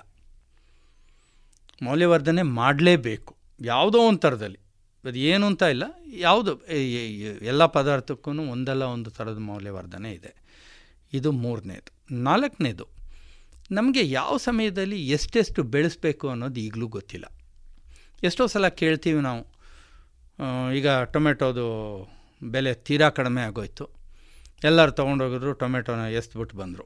[1.82, 3.36] ಮೌಲ್ಯವರ್ಧನೆ ಮಾಡಲೇಬೇಕು.
[3.62, 4.60] ಯಾವುದೋ ಒಂದು ಥರದಲ್ಲಿ
[5.04, 5.84] ಅದು ಏನು ಅಂತ ಇಲ್ಲ.
[6.18, 6.52] ಯಾವುದು
[7.52, 10.32] ಎಲ್ಲ ಪದಾರ್ಥಕ್ಕೂ ಒಂದಲ್ಲ ಒಂದು ಥರದ ಮೌಲ್ಯವರ್ಧನೆ ಇದೆ.
[11.14, 11.92] ಇದು ಮೂರನೇದು.
[12.24, 12.86] ನಾಲ್ಕನೇದು,
[13.72, 17.26] ನಮಗೆ ಯಾವ ಸಮಯದಲ್ಲಿ ಎಷ್ಟೆಷ್ಟು ಬೆಳೆಸಬೇಕು ಅನ್ನೋದು ಈಗಲೂ ಗೊತ್ತಿಲ್ಲ.
[18.24, 19.42] ಎಷ್ಟೋ ಸಲ ಕೇಳ್ತೀವಿ ನಾವು
[20.74, 21.66] ಈಗ ಟೊಮೆಟೊದು
[22.44, 23.86] ಬೆಲೆ ತೀರಾ ಕಡಿಮೆ ಆಗೋಯ್ತು.
[24.64, 26.86] ಎಲ್ಲರೂ ತೊಗೊಂಡೋಗಿದ್ರು, ಟೊಮೆಟೊನ ಎಸ್ಬಿಟ್ಟು ಬಂದರು.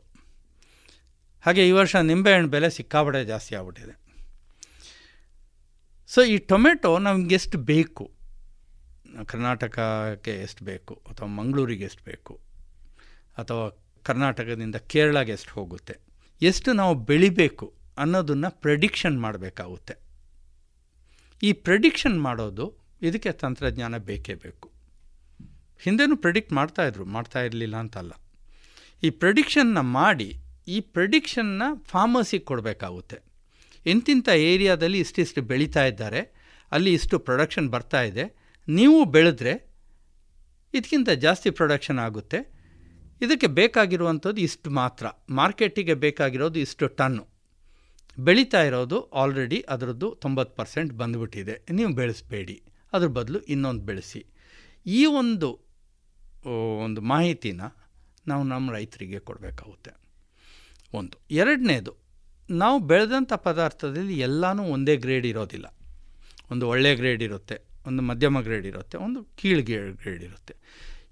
[1.46, 4.07] ಹಾಗೆ ಈ ವರ್ಷ ನಿಂಬೆಹಣ್ಣು ಬೆಲೆ ಸಿಕ್ಕಾಪಟ್ಟೆ ಜಾಸ್ತಿ ಆಗ್ಬಿಟ್ಟಿದೆ.
[6.08, 8.12] ಸೊ ಈ ಟೊಮೆಟೊ ನಮಗೆಷ್ಟು ಬೇಕು?
[9.26, 10.94] ಕರ್ನಾಟಕಕ್ಕೆ ಎಷ್ಟು ಬೇಕು?
[10.94, 12.40] ಅಥವಾ ಮಂಗಳೂರಿಗೆ ಎಷ್ಟು ಬೇಕು?
[13.38, 15.98] ಅಥವಾ ಕರ್ನಾಟಕದಿಂದ ಕೇರಳಗೆ ಎಷ್ಟು ಹೋಗುತ್ತೆ?
[16.42, 19.96] ಎಷ್ಟು ನಾವು ಬೆಳಿಬೇಕು ಅನ್ನೋದನ್ನು ಪ್ರೆಡಿಕ್ಷನ್ ಮಾಡಬೇಕಾಗುತ್ತೆ.
[21.44, 24.72] ಈ ಪ್ರೆಡಿಕ್ಷನ್ ಮಾಡೋದು ಇದಕ್ಕೆ ತಂತ್ರಜ್ಞಾನ ಬೇಕೇ ಬೇಕು.
[25.80, 28.12] ಹಿಂದೆನೂ ಪ್ರೆಡಿಕ್ಟ್ ಮಾಡ್ತಾಯಿದ್ರು ಮಾಡ್ತಾ ಇರಲಿಲ್ಲ ಅಂತಲ್ಲ.
[29.04, 33.27] ಈ ಪ್ರೆಡಿಕ್ಷನ್ನ ಮಾಡಿ ಈ ಪ್ರೆಡಿಕ್ಷನ್ನ ಫಾರ್ಮಸಿಗೆ ಕೊಡಬೇಕಾಗುತ್ತೆ.
[33.88, 36.22] ಇಂತಿಂಥ ಏರಿಯಾದಲ್ಲಿ ಇಷ್ಟಿಷ್ಟು ಬೆಳೀತಾ ಇದ್ದಾರೆ,
[36.72, 38.26] ಅಲ್ಲಿ ಇಷ್ಟು ಪ್ರೊಡಕ್ಷನ್ ಬರ್ತಾ ಇದೆ.
[38.68, 39.54] ನೀವು ಬೆಳೆದ್ರೆ
[40.74, 42.40] ಇದಕ್ಕಿಂತ ಜಾಸ್ತಿ ಪ್ರೊಡಕ್ಷನ್ ಆಗುತ್ತೆ.
[43.22, 45.06] ಇದಕ್ಕೆ ಬೇಕಾಗಿರುವಂಥದ್ದು ಇಷ್ಟು ಮಾತ್ರ.
[45.30, 47.28] ಮಾರ್ಕೆಟಿಗೆ ಬೇಕಾಗಿರೋದು ಇಷ್ಟು ಟನ್ನು.
[48.20, 51.66] ಬೆಳೀತಾ ಇರೋದು ಆಲ್ರೆಡಿ ಅದರದ್ದು ತೊಂಬತ್ತು ಪರ್ಸೆಂಟ್ ಬಂದುಬಿಟ್ಟಿದೆ.
[51.72, 52.64] ನೀವು ಬೆಳೆಸಬೇಡಿ.
[52.94, 54.26] ಅದ್ರ ಬದಲು ಇನ್ನೊಂದು ಬೆಳೆಸಿ.
[54.86, 55.50] ಈ ಒಂದು
[56.84, 57.62] ಒಂದು ಮಾಹಿತಿನ
[58.28, 59.92] ನಾವು ನಮ್ಮ ರೈತರಿಗೆ ಕೊಡಬೇಕಾಗುತ್ತೆ.
[60.94, 61.18] ಒಂದು.
[61.32, 62.07] ಎರಡನೇದು
[62.50, 65.66] ನಾವು ಬೆಳೆದಂಥ ಪದಾರ್ಥದಲ್ಲಿ ಎಲ್ಲನೂ ಒಂದೇ ಗ್ರೇಡ್ ಇರೋದಿಲ್ಲ.
[66.52, 70.56] ಒಂದು ಒಳ್ಳೆಯ ಗ್ರೇಡ್ ಇರುತ್ತೆ, ಒಂದು ಮಧ್ಯಮ ಗ್ರೇಡ್ ಇರುತ್ತೆ, ಒಂದು ಕೀಳು ಗ್ರೇಡ್ ಇರುತ್ತೆ.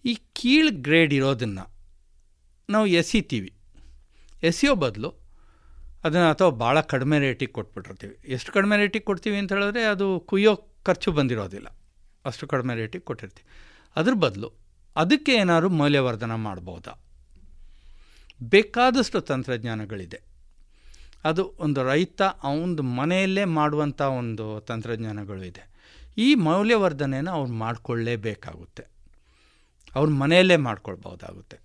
[0.05, 1.69] ಈ ಕೀಳು ಗ್ರೇಡ್ ಇರೋದನ್ನು
[2.69, 3.53] ನಾವು ಎಸಿತೀವಿ.
[4.43, 5.09] ಎಸಿಯೋ ಬದಲು
[6.03, 8.17] ಅದನ್ನು ಅಥವಾ ಭಾಳ ಕಡಿಮೆ ರೇಟಿಗೆ ಕೊಟ್ಬಿಟ್ಟಿರ್ತೀವಿ.
[8.27, 11.67] ಎಷ್ಟು ಕಡಿಮೆ ರೇಟಿಗೆ ಕೊಡ್ತೀವಿ ಅಂತ ಹೇಳಿದ್ರೆ ಅದು ಕುಯ್ಯೋ ಖರ್ಚು ಬಂದಿರೋದಿಲ್ಲ.
[12.25, 13.47] ಅಷ್ಟು ಕಡಿಮೆ ರೇಟಿಗೆ ಕೊಟ್ಟಿರ್ತೀವಿ.
[13.95, 14.51] ಅದ್ರ ಬದಲು
[14.95, 17.03] ಅದಕ್ಕೆ ಏನಾದರೂ ಮೌಲ್ಯವರ್ಧನ ಮಾಡ್ಬೋದಾ?
[18.43, 20.34] ಬೇಕಾದಷ್ಟು ತಂತ್ರಜ್ಞಾನಗಳಿದೆ.
[21.25, 25.63] ಅದು ಒಂದು ರೈತ ಅವನದು ಮನೆಯಲ್ಲೇ ಮಾಡುವಂಥ ಒಂದು ತಂತ್ರಜ್ಞಾನಗಳು ಇದೆ.
[26.17, 28.95] ಈ ಮೌಲ್ಯವರ್ಧನೆನ ಅವ್ರು ಮಾಡಿಕೊಳ್ಳೇಬೇಕಾಗುತ್ತೆ.
[29.95, 31.57] ಅವ್ರ ಮನೆಯಲ್ಲೇ ಮಾಡ್ಕೊಳ್ಬೋದಾಗುತ್ತೆ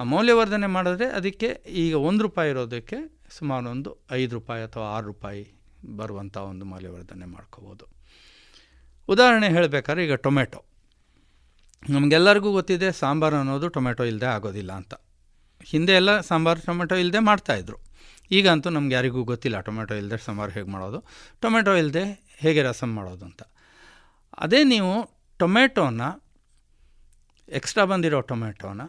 [0.00, 2.96] ಆ ಮೌಲ್ಯವರ್ಧನೆ ಮಾಡಿದ್ರೆ ಅದಕ್ಕೆ ಈಗ ಒಂದು ರೂಪಾಯಿ ಇರೋದಕ್ಕೆ
[3.38, 5.52] ಸುಮಾರು ಒಂದು ಐದು ರೂಪಾಯಿ ಅಥವಾ ಆರು ರೂಪಾಯಿ
[5.96, 7.84] ಬರುವಂಥ ಒಂದು ಮೌಲ್ಯವರ್ಧನೆ ಮಾಡ್ಕೋಬೋದು.
[9.08, 10.64] ಉದಾಹರಣೆ ಹೇಳಬೇಕಾದ್ರೆ ಈಗ ಟೊಮೆಟೊ.
[11.90, 14.94] ನಮಗೆಲ್ಲರಿಗೂ ಗೊತ್ತಿದೆ ಸಾಂಬಾರು ಅನ್ನೋದು ಟೊಮೆಟೊ ಇಲ್ಲದೆ ಆಗೋದಿಲ್ಲ ಅಂತ.
[15.64, 17.87] ಹಿಂದೆ ಎಲ್ಲ ಸಾಂಬಾರು ಟೊಮೆಟೊ ಇಲ್ಲದೆ ಮಾಡ್ತಾಯಿದ್ರು
[18.30, 21.04] ಈಗ ಅಂತೂ ನಮ್ಗೆ ಯಾರಿಗೂ ಗೊತ್ತಿಲ್ಲ ಟೊಮೆಟೊ ಇಲ್ಲದೆ ಸಾಂಬಾರು ಹೇಗೆ ಮಾಡೋದು.
[21.40, 23.42] ಟೊಮೆಟೊ ಇಲ್ಲದೆ ಹೇಗೆ ರಸಮ್ ಮಾಡೋದು ಅಂತ.
[24.38, 26.00] ಅದೇ ನೀವು ಟೊಮೆಟೊನ
[27.48, 28.80] ಎಕ್ಸ್ಟ್ರಾ ಬಂದಿರೋ ಟೊಮೆಟೊನ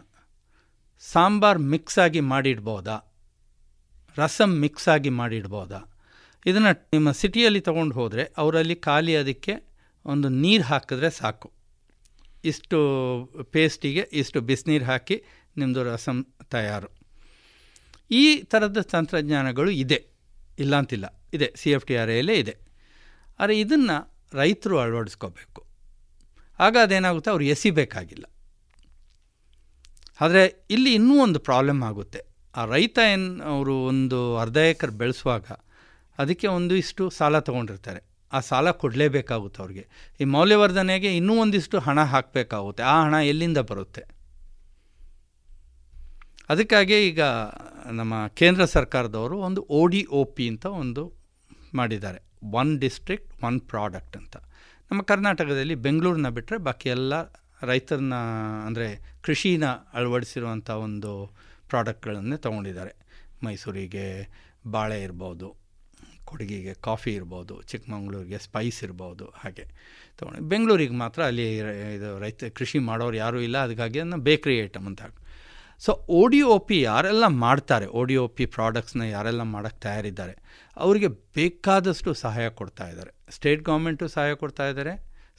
[1.00, 3.14] ಸಾಂಬಾರು ಮಿಕ್ಸಾಗಿ ಮಾಡಿಡ್ಬೋದಾ?
[4.16, 5.98] ರಸಮ್ ಮಿಕ್ಸಾಗಿ ಮಾಡಿಡ್ಬೋದಾ?
[6.46, 9.54] ಇದನ್ನು ನಿಮ್ಮ ಸಿಟಿಯಲ್ಲಿ ತೊಗೊಂಡು ಹೋದರೆ ಅವರಲ್ಲಿ ಖಾಲಿ ಅದಕ್ಕೆ
[10.04, 11.52] ಒಂದು ನೀರು ಹಾಕಿದ್ರೆ ಸಾಕು.
[12.44, 12.78] ಇಷ್ಟು
[13.50, 15.22] ಪೇಸ್ಟಿಗೆ ಇಷ್ಟು ಬಿಸಿನೀರು ಹಾಕಿ
[15.56, 16.99] ನಿಮ್ಮದು ರಸಮ್ ತಯಾರು.
[18.10, 20.06] ಈ ಥರದ ತಂತ್ರಜ್ಞಾನಗಳು ಇದೆ.
[20.58, 22.54] ಇಲ್ಲ ಅಂತಿಲ್ಲ ಇದೆ ಸಿ ಎಫ್ ಟಿ ಆರ್ ಎಲ್ಲೇ ಇದೆ.
[23.40, 25.66] ಆದರೆ ಇದನ್ನು ರೈತರು ಅಳವಡಿಸ್ಕೋಬೇಕು.
[26.58, 27.30] ಆಗ ಅದೇನಾಗುತ್ತೆ?
[27.30, 28.24] ಅವ್ರು ಎಸಿಬೇಕಾಗಿಲ್ಲ.
[30.20, 32.20] ಆದರೆ ಇಲ್ಲಿ ಇನ್ನೂ ಒಂದು ಪ್ರಾಬ್ಲಮ್ ಆಗುತ್ತೆ.
[32.56, 35.44] ಆ ರೈತ ಏನು ಅವರು ಒಂದು ಅರ್ಧ ಎಕರೆ ಬೆಳೆಸುವಾಗ
[36.18, 38.00] ಅದಕ್ಕೆ ಒಂದು ಇಷ್ಟು ಸಾಲ ತೊಗೊಂಡಿರ್ತಾರೆ.
[38.32, 39.88] ಆ ಸಾಲ ಕೊಡಲೇಬೇಕಾಗುತ್ತೆ ಅವ್ರಿಗೆ.
[40.20, 42.82] ಈ ಮೌಲ್ಯವರ್ಧನೆಗೆ ಇನ್ನೂ ಒಂದಿಷ್ಟು ಹಣ ಹಾಕಬೇಕಾಗುತ್ತೆ.
[42.82, 44.19] ಆ ಹಣ ಎಲ್ಲಿಂದ ಬರುತ್ತೆ?
[46.52, 47.22] ಅದಕ್ಕಾಗಿ ಈಗ
[47.98, 51.02] ನಮ್ಮ ಕೇಂದ್ರ ಸರ್ಕಾರದವರು ಒಂದು ಒ ಡಿ ಒ ಪಿ ಅಂತ ಒಂದು
[51.78, 52.20] ಮಾಡಿದ್ದಾರೆ.
[52.60, 54.34] ಒನ್ ಡಿಸ್ಟ್ರಿಕ್ಟ್ ಒನ್ ಪ್ರಾಡಕ್ಟ್ ಅಂತ.
[54.90, 57.14] ನಮ್ಮ ಕರ್ನಾಟಕದಲ್ಲಿ ಬೆಂಗಳೂರನ್ನ ಬಿಟ್ಟರೆ ಬಾಕಿ ಎಲ್ಲ
[57.70, 58.16] ರೈತರನ್ನ
[58.66, 58.86] ಅಂದರೆ
[59.26, 59.64] ಕೃಷಿನ
[59.98, 61.12] ಅಳವಡಿಸಿರುವಂಥ ಒಂದು
[61.70, 62.92] ಪ್ರಾಡಕ್ಟ್ಗಳನ್ನೇ ತೊಗೊಂಡಿದ್ದಾರೆ.
[63.46, 64.06] ಮೈಸೂರಿಗೆ
[64.74, 65.48] ಬಾಳೆ ಇರ್ಬೋದು,
[66.28, 69.64] ಕೊಡಗಿಗೆ ಕಾಫಿ ಇರ್ಬೋದು, ಚಿಕ್ಕಮಂಗ್ಳೂರಿಗೆ ಸ್ಪೈಸ್ ಇರ್ಬೋದು ಹಾಗೆ
[70.18, 71.46] ತೊಗೊಂಡು ಬೆಂಗಳೂರಿಗೆ ಮಾತ್ರ ಅಲ್ಲಿ
[71.96, 75.02] ಇದು ರೈತ ಕೃಷಿ ಮಾಡೋರು ಯಾರೂ ಇಲ್ಲ, ಅದಕ್ಕಾಗಿ ಅದನ್ನ ಬೇಕ್ರಿ ಐಟಮ್ ಅಂತ
[75.84, 80.34] ಸೊ ಒ ಡಿ ಪಿ ಯಾರೆಲ್ಲ ಮಾಡ್ತಾರೆ ಒ ಡಿ ಒ ಪಿ ಪ್ರಾಡಕ್ಟ್ಸ್ನ ಯಾರೆಲ್ಲ ಮಾಡೋಕ್ಕೆ ತಯಾರಿದ್ದಾರೆ,
[80.84, 81.08] ಅವರಿಗೆ
[81.38, 83.12] ಬೇಕಾದಷ್ಟು ಸಹಾಯ ಕೊಡ್ತಾ ಇದ್ದಾರೆ.
[83.36, 84.92] ಸ್ಟೇಟ್ ಗೌರ್ಮೆಂಟು ಸಹಾಯ ಕೊಡ್ತಾ ಇದ್ದಾರೆ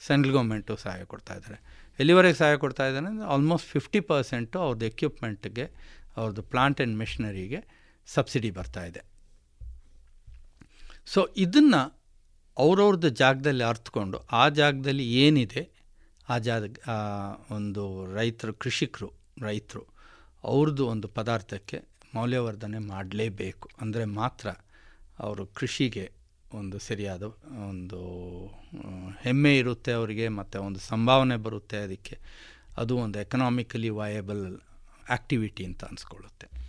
[0.06, 1.58] ಸೆಂಟ್ರಲ್ ಗೌರ್ಮೆಂಟು ಸಹಾಯ ಕೊಡ್ತಾ ಇದ್ದಾರೆ.
[1.98, 5.66] ಎಲ್ಲಿವರೆಗೆ ಸಹಾಯ ಕೊಡ್ತಾ ಇದ್ದಾರೆ ಅಂದರೆ ಆಲ್ಮೋಸ್ಟ್ ಫಿಫ್ಟಿ ಪರ್ಸೆಂಟು ಅವ್ರದ್ದು ಎಕ್ವಿಪ್ಮೆಂಟ್ಗೆ
[6.18, 7.60] ಅವ್ರದ್ದು ಪ್ಲಾಂಟ್ ಆ್ಯಂಡ್ ಮೆಷಿನರಿಗೆ
[8.08, 9.02] ಸಬ್ಸಿಡಿ ಬರ್ತಾ ಇದೆ.
[11.12, 11.82] ಸೊ ಇದನ್ನು
[12.56, 15.62] ಅವ್ರವ್ರದ್ದು ಜಾಗದಲ್ಲಿ ಅರ್ಥಕೊಂಡು ಆ ಜಾಗದಲ್ಲಿ ಏನಿದೆ,
[16.32, 16.64] ಆ ಜಾಗ
[17.56, 17.84] ಒಂದು
[18.18, 19.08] ರೈತರು, ಕೃಷಿಕರು,
[19.48, 19.84] ರೈತರು
[20.44, 21.82] ಅವ್ರದ್ದು ಒಂದು ಪದಾರ್ಥಕ್ಕೆ
[22.14, 23.70] ಮೌಲ್ಯವರ್ಧನೆ ಮಾಡಲೇಬೇಕು.
[23.80, 24.48] ಅಂದರೆ ಮಾತ್ರ
[25.18, 26.12] ಅವರು ಕೃಷಿಗೆ
[26.54, 27.22] ಒಂದು ಸರಿಯಾದ
[27.68, 28.00] ಒಂದು
[29.20, 32.18] ಹೆಮ್ಮೆ ಇರುತ್ತೆ ಅವರಿಗೆ ಮತ್ತು ಒಂದು ಸಂಭಾವನೆ ಬರುತ್ತೆ ಅದಕ್ಕೆ.
[32.76, 34.60] ಅದು ಒಂದು ಎಕನಾಮಿಕಲಿ ವಯಬಲ್
[35.10, 36.62] ಆ್ಯಕ್ಟಿವಿಟಿ ಅಂತ ಅನಿಸ್ಕೊಳ್ಳುತ್ತೆ.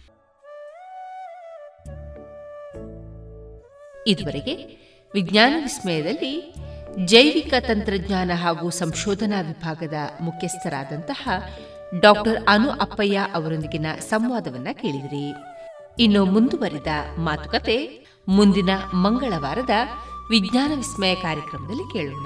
[4.07, 4.83] ಇದುವರೆಗೆ
[5.13, 6.55] ವಿಜ್ಞಾನ ವಿಸ್ಮಯದಲ್ಲಿ
[7.05, 11.29] ಜೈವಿಕ ತಂತ್ರಜ್ಞಾನ ಹಾಗೂ ಸಂಶೋಧನಾ ವಿಭಾಗದ ಮುಖ್ಯಸ್ಥರಾದಂತಹ
[11.99, 15.33] ಡಾಕ್ಟರ್ ಅನು ಅಪ್ಪಯ್ಯ ಅವರೊಂದಿಗಿನ ಸಂವಾದವನ್ನ ಕೇಳಿದಿರಿ.
[15.99, 16.87] ಇನ್ನು ಮುಂದುವರಿದ
[17.17, 19.69] ಮಾತುಕತೆ ಮುಂದಿನ ಮಂಗಳವಾರದ
[20.29, 22.25] ವಿಜ್ಞಾನ ವಿಸ್ಮಯ ಕಾರ್ಯಕ್ರಮದಲ್ಲಿ ಕೇಳೋಣ.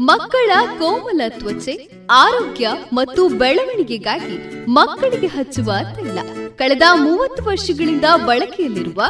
[0.00, 6.18] ಮಕ್ಕಳ ಕೋಮಲ ತ್ವಚೆ, ಆರೋಗ್ಯ ಮತ್ತು ಬೆಳವಣಿಗೆಗಾಗಿ ಮಕ್ಕಳಿಗೆ ಹಚ್ಚುವ ತೈಲ.
[6.58, 9.02] ಕಳೆದ ಮೂವತ್ತು ವರ್ಷಗಳಿಂದ ಬಳಕೆಯಲ್ಲಿರುವ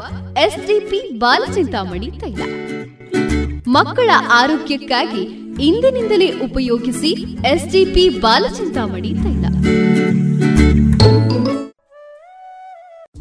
[0.45, 2.41] ಎಸ್ಡಿಪಿ ಬಾಲಚಿಂತಾಮಣಿ ತೈಲ.
[3.67, 5.23] ಮಕ್ಕಳ ಆರೋಗ್ಯಕ್ಕಾಗಿ
[5.63, 7.13] ಇಂದಿನಿಂದಲೇ ಉಪಯೋಗಿಸಿ
[7.47, 9.45] ಎಸ್ಡಿಪಿ ಬಾಲಚಿಂತಾಮಣಿ ತೈಲ.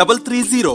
[0.00, 0.74] double three zero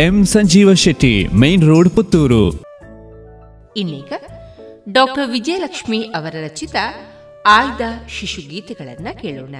[0.00, 2.62] M Sanjeeva Shetty main road Puttur.
[3.76, 4.12] ಇನ್ನೀಗ
[4.92, 6.74] ಡಾಕ್ಟರ್ ವಿಜಯಲಕ್ಷ್ಮಿ ಅವರ ರಚಿತ
[7.46, 9.56] ಆಯ್ದ ಶಿಶುಗೀತೆಗಳನ್ನ ಕೇಳೋಣ.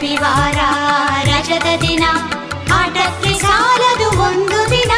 [0.00, 0.58] ರವಿವಾರ
[1.24, 2.04] ರಜದ ದಿನ.
[2.74, 4.92] ಆಟಕ್ಕೆ ಸಾಲದು ಒಂದು ದಿನ.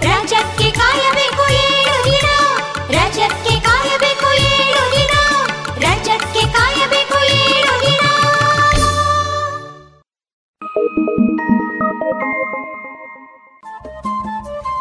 [0.00, 2.28] ರಜಕ್ಕೆ ಕಾಯಬೇಕು ಏಳು ದಿನ.
[2.98, 5.14] ರಜಕ್ಕೆ ಕಾಯಬೇಕು ಏಳು ದಿನ.
[5.88, 8.04] ರಜಕ್ಕೆ ಕಾಯಬೇಕು ಏಳು ದಿನ.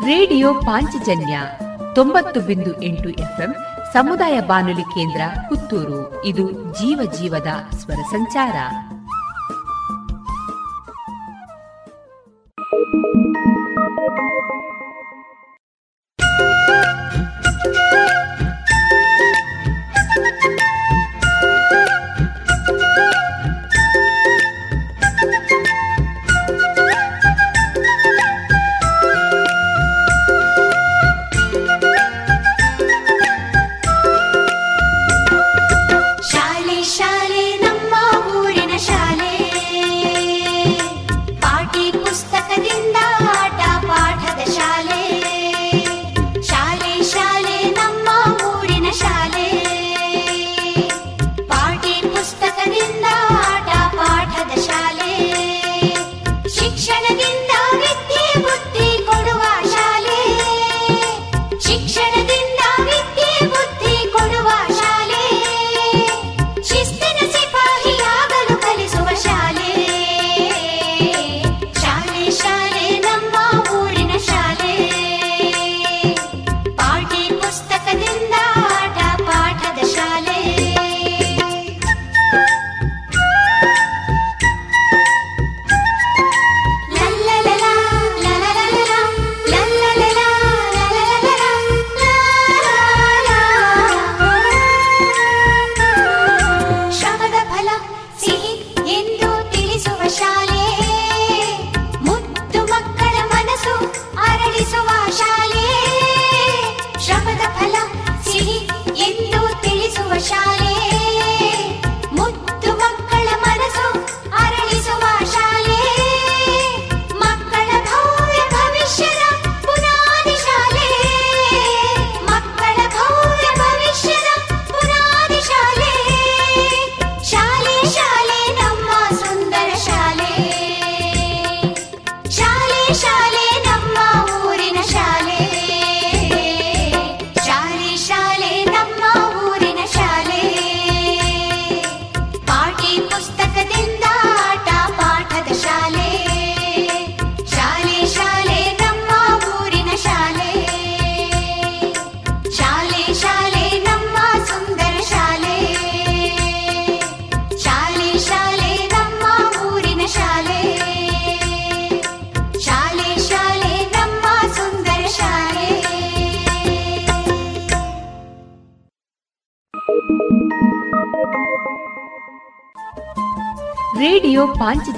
[0.05, 1.39] ರೇಡಿಯೋ ಪಾಂಚಜನ್ಯ
[1.95, 3.55] ತೊಂಬತ್ತು ಬಿಂದು ಎಂಟು ಎಫ್ಎಂ
[3.93, 6.25] ಸಮುದಾಯ ಬಾನುಲಿ ಕೇಂದ್ರ ಪುತ್ತೂರು.
[6.25, 8.55] ಇದು ಜೀವ ಜೀವದ ಸ್ವರ ಸಂಚಾರ.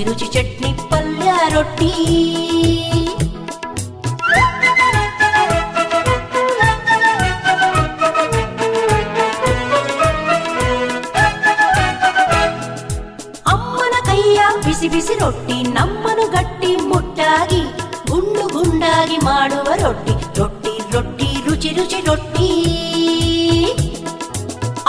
[0.00, 1.88] రుచి రుచి చట్నీ పల్లా రొట్టి
[14.64, 17.60] ಬಿಸಿ ಬಿಸಿ ರೊಟ್ಟಿ ನಮ್ಮನು ಗಟ್ಟಿ ಮುಟ್ಟಾಗಿ
[18.08, 22.48] ಗುಂಡು ಗುಂಡಾಗಿ ಮಾಡುವ ರೊಟ್ಟಿ ರೊಟ್ಟಿ ರೊಟ್ಟಿ ರುಚಿ ರುಚಿ ರೊಟ್ಟಿ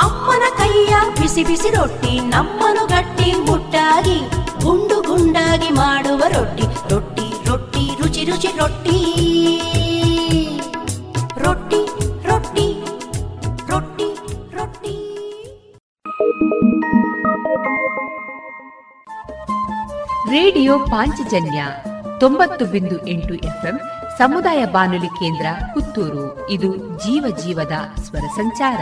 [0.02, 4.20] ಅಮ್ಮನ ಕೈಯ ಬಿಸಿ ಬಿಸಿ ರೊಟ್ಟಿ ನಮ್ಮನು ಗಟ್ಟಿ ಮುಟ್ಟಾಗಿ
[4.64, 6.66] ಗುಂಡು ಗುಂಡಾಗಿ ಮಾಡುವ ರೊಟ್ಟಿ.
[6.90, 8.98] ರೊಟ್ಟಿ ರೊಟ್ಟಿ, ರುಚಿ ರುಚಿ, ರೊಟ್ಟಿ.
[11.44, 11.80] ರೊಟ್ಟಿ
[12.28, 12.66] ರೊಟ್ಟಿ
[13.70, 14.08] ರೊಟ್ಟಿ
[14.58, 14.94] ರೊಟ್ಟಿ.
[20.32, 21.62] ರೇಡಿಯೋ ಪಾಂಚಜನ್ಯ
[22.20, 23.80] ತೊಂಬತ್ತು ಬಿಂದು ಎಂಟು ಎಫ್ಎಂ
[24.18, 26.26] ಸಮುದಾಯ ಬಾನುಲಿ ಕೇಂದ್ರ ಪುತ್ತೂರು.
[26.50, 28.82] ಇದು ಜೀವ ಜೀವದ ಸ್ವರ ಸಂಚಾರ.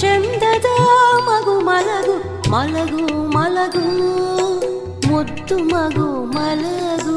[0.00, 0.74] చెందదా
[1.26, 2.16] మగు మలగు
[2.48, 3.02] మలగు
[3.34, 3.84] మలగు
[5.08, 7.16] ముత్తు మగు మలగు.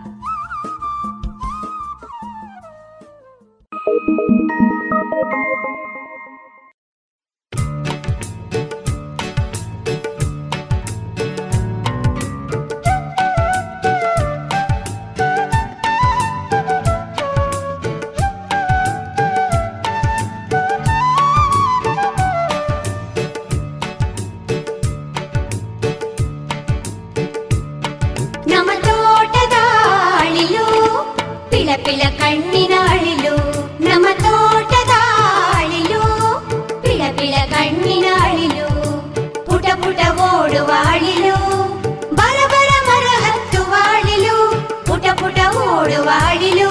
[31.61, 33.33] ಪಿಳಪಿಳ ಕಣ್ಣಿನ ಅಳಿಲು
[33.79, 34.93] ನಮ್ಮ ತೋಟದ
[35.55, 35.99] ಅಳಿಲು
[36.81, 38.69] ಪಿಳಪಿಳ ಕಣ್ಣಿನ ಅಳಿಲು
[39.45, 41.35] ಪುಟ ಪುಟ ಓಡುವ ಅಳಿಲು
[42.13, 44.37] ಬರ ಬರ ಮರ ಹತ್ತುವ ಅಳಿಲು
[44.87, 46.70] ಪುಟ ಪುಟ ಓಡುವ ಅಳಿಲು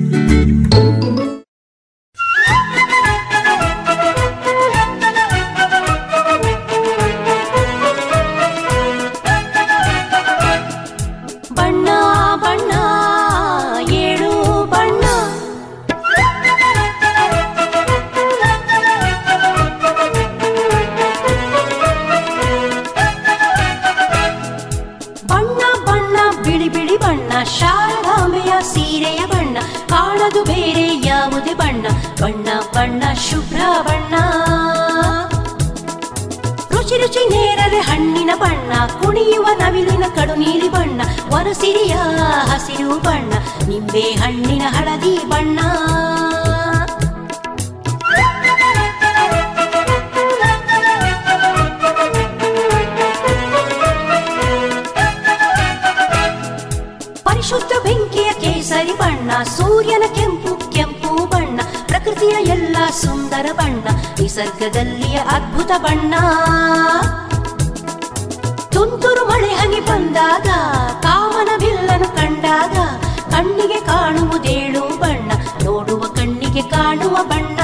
[76.91, 77.59] ಕಾಣುವ ಬಣ್ಣ.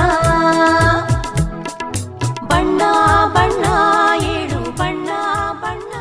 [2.47, 2.81] ಬಣ್ಣ
[3.33, 3.65] ಬಣ್ಣ,
[4.23, 5.09] ಏಳು ಬಣ್ಣ
[5.61, 5.91] ಬಣ್ಣ.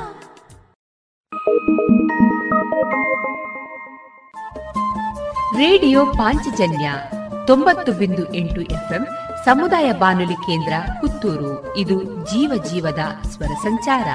[5.56, 6.92] ರೇಡಿಯೋ ಪಾಂಚಜನ್ಯ
[7.46, 9.06] ತೊಂಬತ್ತು ಬಿಂದು ಎಂಟು ಎಫ್ಎಂ
[9.44, 11.76] ಸಮುದಾಯ ಬಾನುಲಿ ಕೇಂದ್ರ ಪುತ್ತೂರು.
[11.76, 14.08] ಇದು ಜೀವ ಜೀವದ ಸ್ವರ ಸಂಚಾರ.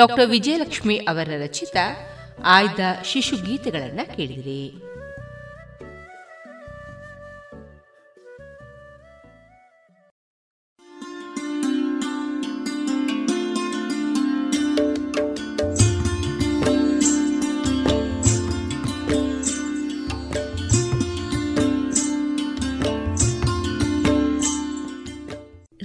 [0.00, 1.76] ಡಾಕ್ಟರ್ ವಿಜಯಲಕ್ಷ್ಮಿ ಅವರ ರಚಿತ
[2.44, 4.87] ಆಯ್ದ ಶಿಶು ಗೀತೆಗಳನ್ನು ಕೇಳಿದಿರಿ.